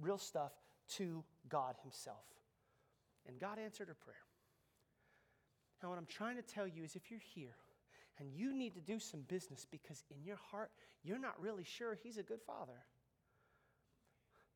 real 0.00 0.18
stuff 0.18 0.50
to 0.96 1.22
God 1.48 1.76
himself. 1.84 2.24
And 3.28 3.38
God 3.38 3.60
answered 3.60 3.86
her 3.86 3.94
prayer. 3.94 4.16
Now, 5.80 5.90
what 5.90 5.98
I'm 5.98 6.06
trying 6.06 6.34
to 6.34 6.42
tell 6.42 6.66
you 6.66 6.82
is 6.82 6.96
if 6.96 7.08
you're 7.08 7.20
here 7.20 7.54
and 8.18 8.32
you 8.32 8.54
need 8.54 8.74
to 8.74 8.80
do 8.80 8.98
some 8.98 9.22
business 9.22 9.66
because 9.70 10.04
in 10.10 10.22
your 10.24 10.38
heart, 10.50 10.70
you're 11.02 11.18
not 11.18 11.40
really 11.40 11.64
sure 11.64 11.98
He's 12.02 12.16
a 12.18 12.22
good 12.22 12.40
Father, 12.46 12.84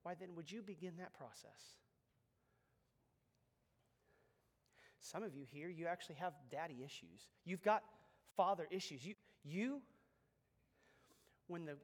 why 0.02 0.14
then 0.18 0.34
would 0.36 0.50
you 0.50 0.62
begin 0.62 0.92
that 0.98 1.12
process? 1.14 1.76
Some 5.00 5.22
of 5.22 5.34
you 5.34 5.44
here, 5.50 5.68
you 5.68 5.86
actually 5.86 6.16
have 6.16 6.34
daddy 6.50 6.76
issues. 6.84 7.28
You've 7.44 7.62
got 7.62 7.82
father 8.36 8.66
issues. 8.70 9.04
You, 9.04 9.14
you, 9.42 9.80
when 11.46 11.64
the 11.64 11.76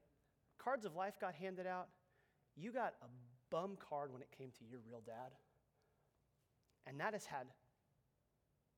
cards 0.59 0.85
of 0.85 0.95
life 0.95 1.15
got 1.21 1.35
handed 1.35 1.67
out, 1.67 1.89
you 2.57 2.71
got 2.71 2.95
a 3.03 3.07
bum 3.51 3.77
card 3.89 4.13
when 4.13 4.21
it 4.21 4.29
came 4.37 4.51
to 4.59 4.65
your 4.65 4.81
real 4.87 5.01
dad. 5.05 5.33
And 6.87 7.01
that 7.01 7.15
has 7.15 7.25
had 7.25 7.47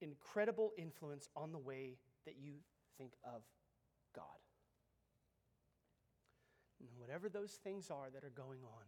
incredible 0.01 0.73
influence 0.79 1.29
on 1.37 1.53
the 1.53 1.59
way 1.59 1.97
that 2.25 2.35
you 2.41 2.55
think 2.99 3.13
of 3.25 3.43
God. 4.15 4.25
And 6.81 6.89
whatever 6.99 7.29
those 7.29 7.53
things 7.53 7.91
are 7.91 8.11
that 8.13 8.25
are 8.25 8.31
going 8.31 8.61
on, 8.63 8.85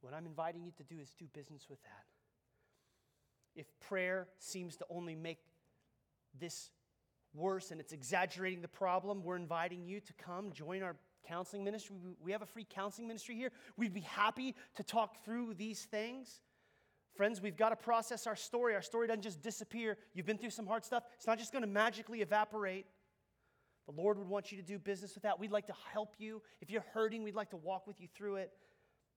what 0.00 0.14
I'm 0.14 0.26
inviting 0.26 0.64
you 0.64 0.72
to 0.76 0.84
do 0.84 1.00
is 1.00 1.14
do 1.18 1.26
business 1.32 1.66
with 1.68 1.82
that. 1.82 2.04
If 3.54 3.66
prayer 3.80 4.28
seems 4.38 4.76
to 4.76 4.86
only 4.90 5.14
make 5.14 5.38
this 6.38 6.70
worse 7.34 7.70
and 7.70 7.80
it's 7.80 7.92
exaggerating 7.92 8.62
the 8.62 8.68
problem, 8.68 9.22
we're 9.22 9.36
inviting 9.36 9.84
you 9.84 10.00
to 10.00 10.12
come 10.14 10.52
join 10.52 10.82
our 10.82 10.96
counseling 11.26 11.64
ministry. 11.64 11.96
We- 12.20 12.32
have 12.32 12.42
a 12.42 12.46
free 12.46 12.66
counseling 12.68 13.08
ministry 13.08 13.34
here. 13.34 13.52
We'd 13.76 13.92
be 13.92 14.00
happy 14.00 14.54
to 14.76 14.82
talk 14.82 15.24
through 15.24 15.54
these 15.54 15.84
things. 15.84 16.40
Friends, 17.18 17.42
we've 17.42 17.56
got 17.56 17.70
to 17.70 17.76
process 17.76 18.28
our 18.28 18.36
story. 18.36 18.76
Our 18.76 18.80
story 18.80 19.08
doesn't 19.08 19.22
just 19.22 19.42
disappear. 19.42 19.98
You've 20.14 20.24
been 20.24 20.38
through 20.38 20.50
some 20.50 20.68
hard 20.68 20.84
stuff, 20.84 21.02
it's 21.16 21.26
not 21.26 21.36
just 21.36 21.50
going 21.50 21.62
to 21.62 21.68
magically 21.68 22.22
evaporate. 22.22 22.86
The 23.86 24.00
Lord 24.00 24.18
would 24.18 24.28
want 24.28 24.52
you 24.52 24.58
to 24.58 24.62
do 24.62 24.78
business 24.78 25.14
with 25.14 25.24
that. 25.24 25.40
We'd 25.40 25.50
like 25.50 25.66
to 25.66 25.74
help 25.92 26.14
you. 26.18 26.40
If 26.60 26.70
you're 26.70 26.84
hurting, 26.94 27.24
we'd 27.24 27.34
like 27.34 27.50
to 27.50 27.56
walk 27.56 27.88
with 27.88 28.00
you 28.00 28.06
through 28.14 28.36
it. 28.36 28.52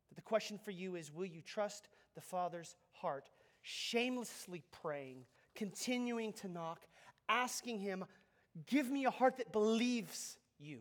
But 0.10 0.16
the 0.16 0.24
question 0.24 0.58
for 0.58 0.72
you 0.72 0.96
is 0.96 1.14
will 1.14 1.28
you 1.28 1.44
trust 1.44 1.90
the 2.16 2.22
Father's 2.22 2.76
heart? 2.90 3.30
Shamelessly 3.62 4.64
praying, 4.82 5.26
continuing 5.54 6.34
to 6.34 6.48
knock, 6.48 6.82
asking 7.30 7.82
Him, 7.82 8.04
give 8.66 8.90
me 8.90 9.06
a 9.06 9.12
heart 9.12 9.38
that 9.38 9.52
believes 9.52 10.40
you. 10.58 10.80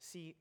See, 0.00 0.34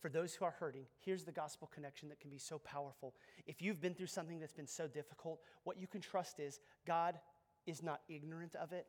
for 0.00 0.08
those 0.08 0.34
who 0.34 0.44
are 0.44 0.54
hurting, 0.58 0.86
here's 1.04 1.24
the 1.24 1.32
gospel 1.32 1.70
connection 1.72 2.08
that 2.08 2.20
can 2.20 2.30
be 2.30 2.38
so 2.38 2.58
powerful. 2.58 3.14
If 3.46 3.60
you've 3.60 3.80
been 3.80 3.94
through 3.94 4.06
something 4.06 4.40
that's 4.40 4.52
been 4.52 4.66
so 4.66 4.88
difficult, 4.88 5.40
what 5.64 5.78
you 5.78 5.86
can 5.86 6.00
trust 6.00 6.40
is 6.40 6.58
God 6.86 7.18
is 7.66 7.82
not 7.82 8.00
ignorant 8.08 8.54
of 8.54 8.72
it, 8.72 8.86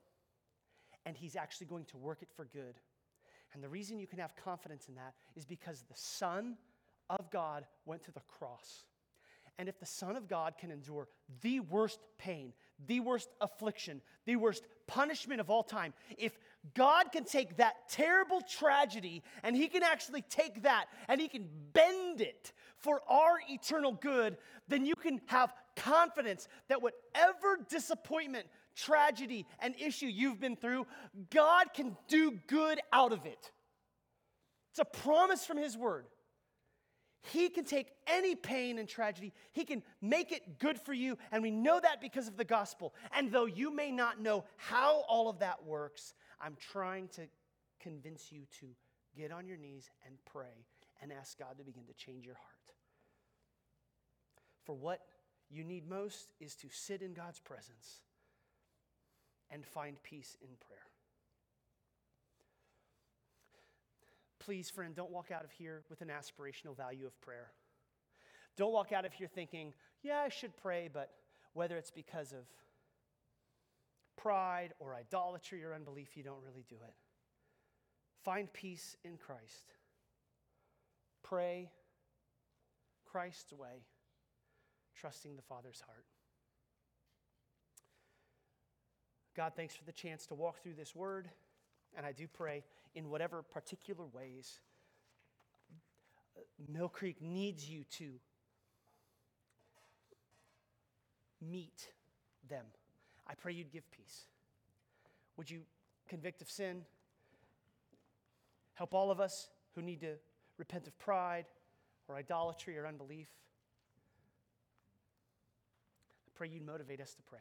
and 1.05 1.18
He's 1.18 1.36
actually 1.36 1.68
going 1.68 1.86
to 1.86 1.97
work 1.97 2.22
it 2.22 2.30
for 2.36 2.45
good. 2.45 2.76
And 3.53 3.62
the 3.62 3.70
reason 3.70 3.99
you 3.99 4.07
can 4.07 4.20
have 4.20 4.36
confidence 4.36 4.88
in 4.88 4.95
that 4.95 5.14
is 5.36 5.45
because 5.45 5.82
the 5.82 5.95
Son 5.95 6.55
of 7.09 7.30
God 7.32 7.66
went 7.86 8.03
to 8.03 8.12
the 8.12 8.22
cross. 8.22 8.86
And 9.57 9.69
if 9.69 9.79
the 9.79 9.85
Son 9.85 10.15
of 10.15 10.27
God 10.27 10.55
can 10.57 10.71
endure 10.71 11.07
the 11.41 11.59
worst 11.59 11.99
pain, 12.17 12.53
the 12.87 12.99
worst 12.99 13.29
affliction, 13.41 14.01
the 14.25 14.35
worst 14.35 14.63
punishment 14.87 15.39
of 15.39 15.49
all 15.49 15.63
time, 15.63 15.93
if 16.17 16.37
God 16.75 17.11
can 17.11 17.25
take 17.25 17.57
that 17.57 17.89
terrible 17.89 18.41
tragedy 18.41 19.21
and 19.43 19.55
He 19.55 19.67
can 19.67 19.83
actually 19.83 20.23
take 20.23 20.63
that 20.63 20.85
and 21.07 21.21
He 21.21 21.27
can 21.27 21.47
bend 21.73 22.21
it 22.21 22.53
for 22.77 23.01
our 23.07 23.39
eternal 23.49 23.91
good, 23.91 24.37
then 24.67 24.85
you 24.85 24.95
can 24.95 25.21
have 25.27 25.53
confidence 25.75 26.47
that 26.67 26.81
whatever 26.81 27.59
disappointment, 27.69 28.47
tragedy, 28.75 29.45
and 29.59 29.75
issue 29.79 30.07
you've 30.07 30.39
been 30.39 30.55
through, 30.55 30.87
God 31.29 31.67
can 31.73 31.95
do 32.07 32.39
good 32.47 32.79
out 32.91 33.13
of 33.13 33.25
it. 33.25 33.51
It's 34.71 34.79
a 34.79 34.85
promise 34.85 35.45
from 35.45 35.57
His 35.57 35.77
Word. 35.77 36.05
He 37.22 37.49
can 37.49 37.65
take 37.65 37.88
any 38.07 38.36
pain 38.36 38.80
and 38.80 38.88
tragedy, 38.89 39.34
He 39.51 39.63
can 39.63 39.84
make 40.01 40.32
it 40.32 40.59
good 40.59 40.80
for 40.80 40.93
you. 40.93 41.17
And 41.32 41.43
we 41.43 41.51
know 41.51 41.80
that 41.80 42.01
because 42.01 42.28
of 42.28 42.38
the 42.38 42.43
gospel. 42.43 42.93
And 43.15 43.32
though 43.32 43.45
you 43.45 43.74
may 43.74 43.91
not 43.91 44.19
know 44.19 44.45
how 44.57 45.03
all 45.07 45.30
of 45.30 45.39
that 45.39 45.65
works, 45.65 46.13
I'm 46.39 46.57
trying 46.72 47.07
to 47.09 47.22
convince 47.80 48.32
you 48.32 48.41
to 48.59 48.67
get 49.15 49.32
on 49.32 49.45
your 49.47 49.57
knees 49.57 49.89
and 50.05 50.15
pray 50.26 50.65
and 51.01 51.11
ask 51.11 51.38
God 51.38 51.57
to 51.57 51.63
begin 51.63 51.86
to 51.86 51.93
change 51.93 52.26
your 52.26 52.36
heart. 52.36 52.47
For 54.63 54.76
what 54.76 55.01
you 55.49 55.63
need 55.63 55.88
most 55.88 56.30
is 56.39 56.55
to 56.57 56.67
sit 56.72 57.01
in 57.01 57.13
God's 57.13 57.39
presence 57.39 58.01
and 59.49 59.65
find 59.65 60.01
peace 60.01 60.38
in 60.41 60.49
prayer. 60.67 60.90
Please, 64.43 64.71
friend, 64.71 64.95
don't 64.95 65.11
walk 65.11 65.29
out 65.31 65.43
of 65.43 65.51
here 65.51 65.83
with 65.87 66.01
an 66.01 66.07
aspirational 66.07 66.75
value 66.75 67.05
of 67.05 67.19
prayer. 67.21 67.51
Don't 68.57 68.73
walk 68.73 68.91
out 68.91 69.05
of 69.05 69.13
here 69.13 69.27
thinking, 69.27 69.71
yeah, 70.01 70.17
I 70.17 70.29
should 70.29 70.57
pray, 70.57 70.89
but 70.91 71.11
whether 71.53 71.77
it's 71.77 71.91
because 71.91 72.31
of 72.31 72.45
pride 74.17 74.73
or 74.79 74.95
idolatry 74.95 75.63
or 75.63 75.75
unbelief, 75.75 76.17
you 76.17 76.23
don't 76.23 76.41
really 76.43 76.65
do 76.67 76.75
it. 76.75 76.93
Find 78.23 78.51
peace 78.51 78.97
in 79.03 79.17
Christ. 79.17 79.75
Pray 81.23 81.69
Christ's 83.05 83.53
way, 83.53 83.85
trusting 84.95 85.35
the 85.35 85.41
Father's 85.43 85.81
heart. 85.85 86.05
God, 89.35 89.53
thanks 89.55 89.75
for 89.75 89.85
the 89.85 89.91
chance 89.91 90.25
to 90.27 90.33
walk 90.33 90.63
through 90.63 90.75
this 90.75 90.95
word. 90.95 91.29
And 91.95 92.05
I 92.05 92.11
do 92.11 92.27
pray 92.27 92.63
in 92.95 93.09
whatever 93.09 93.41
particular 93.41 94.05
ways 94.05 94.59
Mill 96.69 96.89
Creek 96.89 97.21
needs 97.21 97.69
you 97.69 97.83
to 97.97 98.13
meet 101.41 101.89
them. 102.49 102.65
I 103.27 103.33
pray 103.35 103.53
you'd 103.53 103.71
give 103.71 103.89
peace. 103.91 104.25
Would 105.37 105.49
you 105.49 105.61
convict 106.07 106.41
of 106.41 106.49
sin? 106.49 106.81
Help 108.73 108.93
all 108.93 109.11
of 109.11 109.19
us 109.19 109.49
who 109.75 109.81
need 109.81 110.01
to 110.01 110.15
repent 110.57 110.87
of 110.87 110.97
pride 110.99 111.45
or 112.07 112.15
idolatry 112.15 112.77
or 112.77 112.85
unbelief. 112.85 113.27
I 116.27 116.31
pray 116.35 116.49
you'd 116.49 116.65
motivate 116.65 117.01
us 117.01 117.13
to 117.13 117.21
pray. 117.23 117.39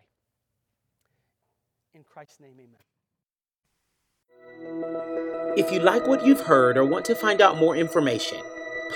In 1.94 2.04
Christ's 2.04 2.40
name, 2.40 2.54
amen. 2.54 2.89
If 5.56 5.72
you 5.72 5.80
like 5.80 6.06
what 6.06 6.24
you've 6.24 6.40
heard 6.40 6.76
or 6.76 6.84
want 6.84 7.04
to 7.06 7.14
find 7.14 7.40
out 7.40 7.58
more 7.58 7.76
information, 7.76 8.38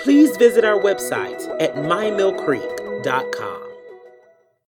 please 0.03 0.35
visit 0.37 0.63
our 0.63 0.79
website 0.79 1.45
at 1.61 1.75
mymillcreek.com. 1.75 3.64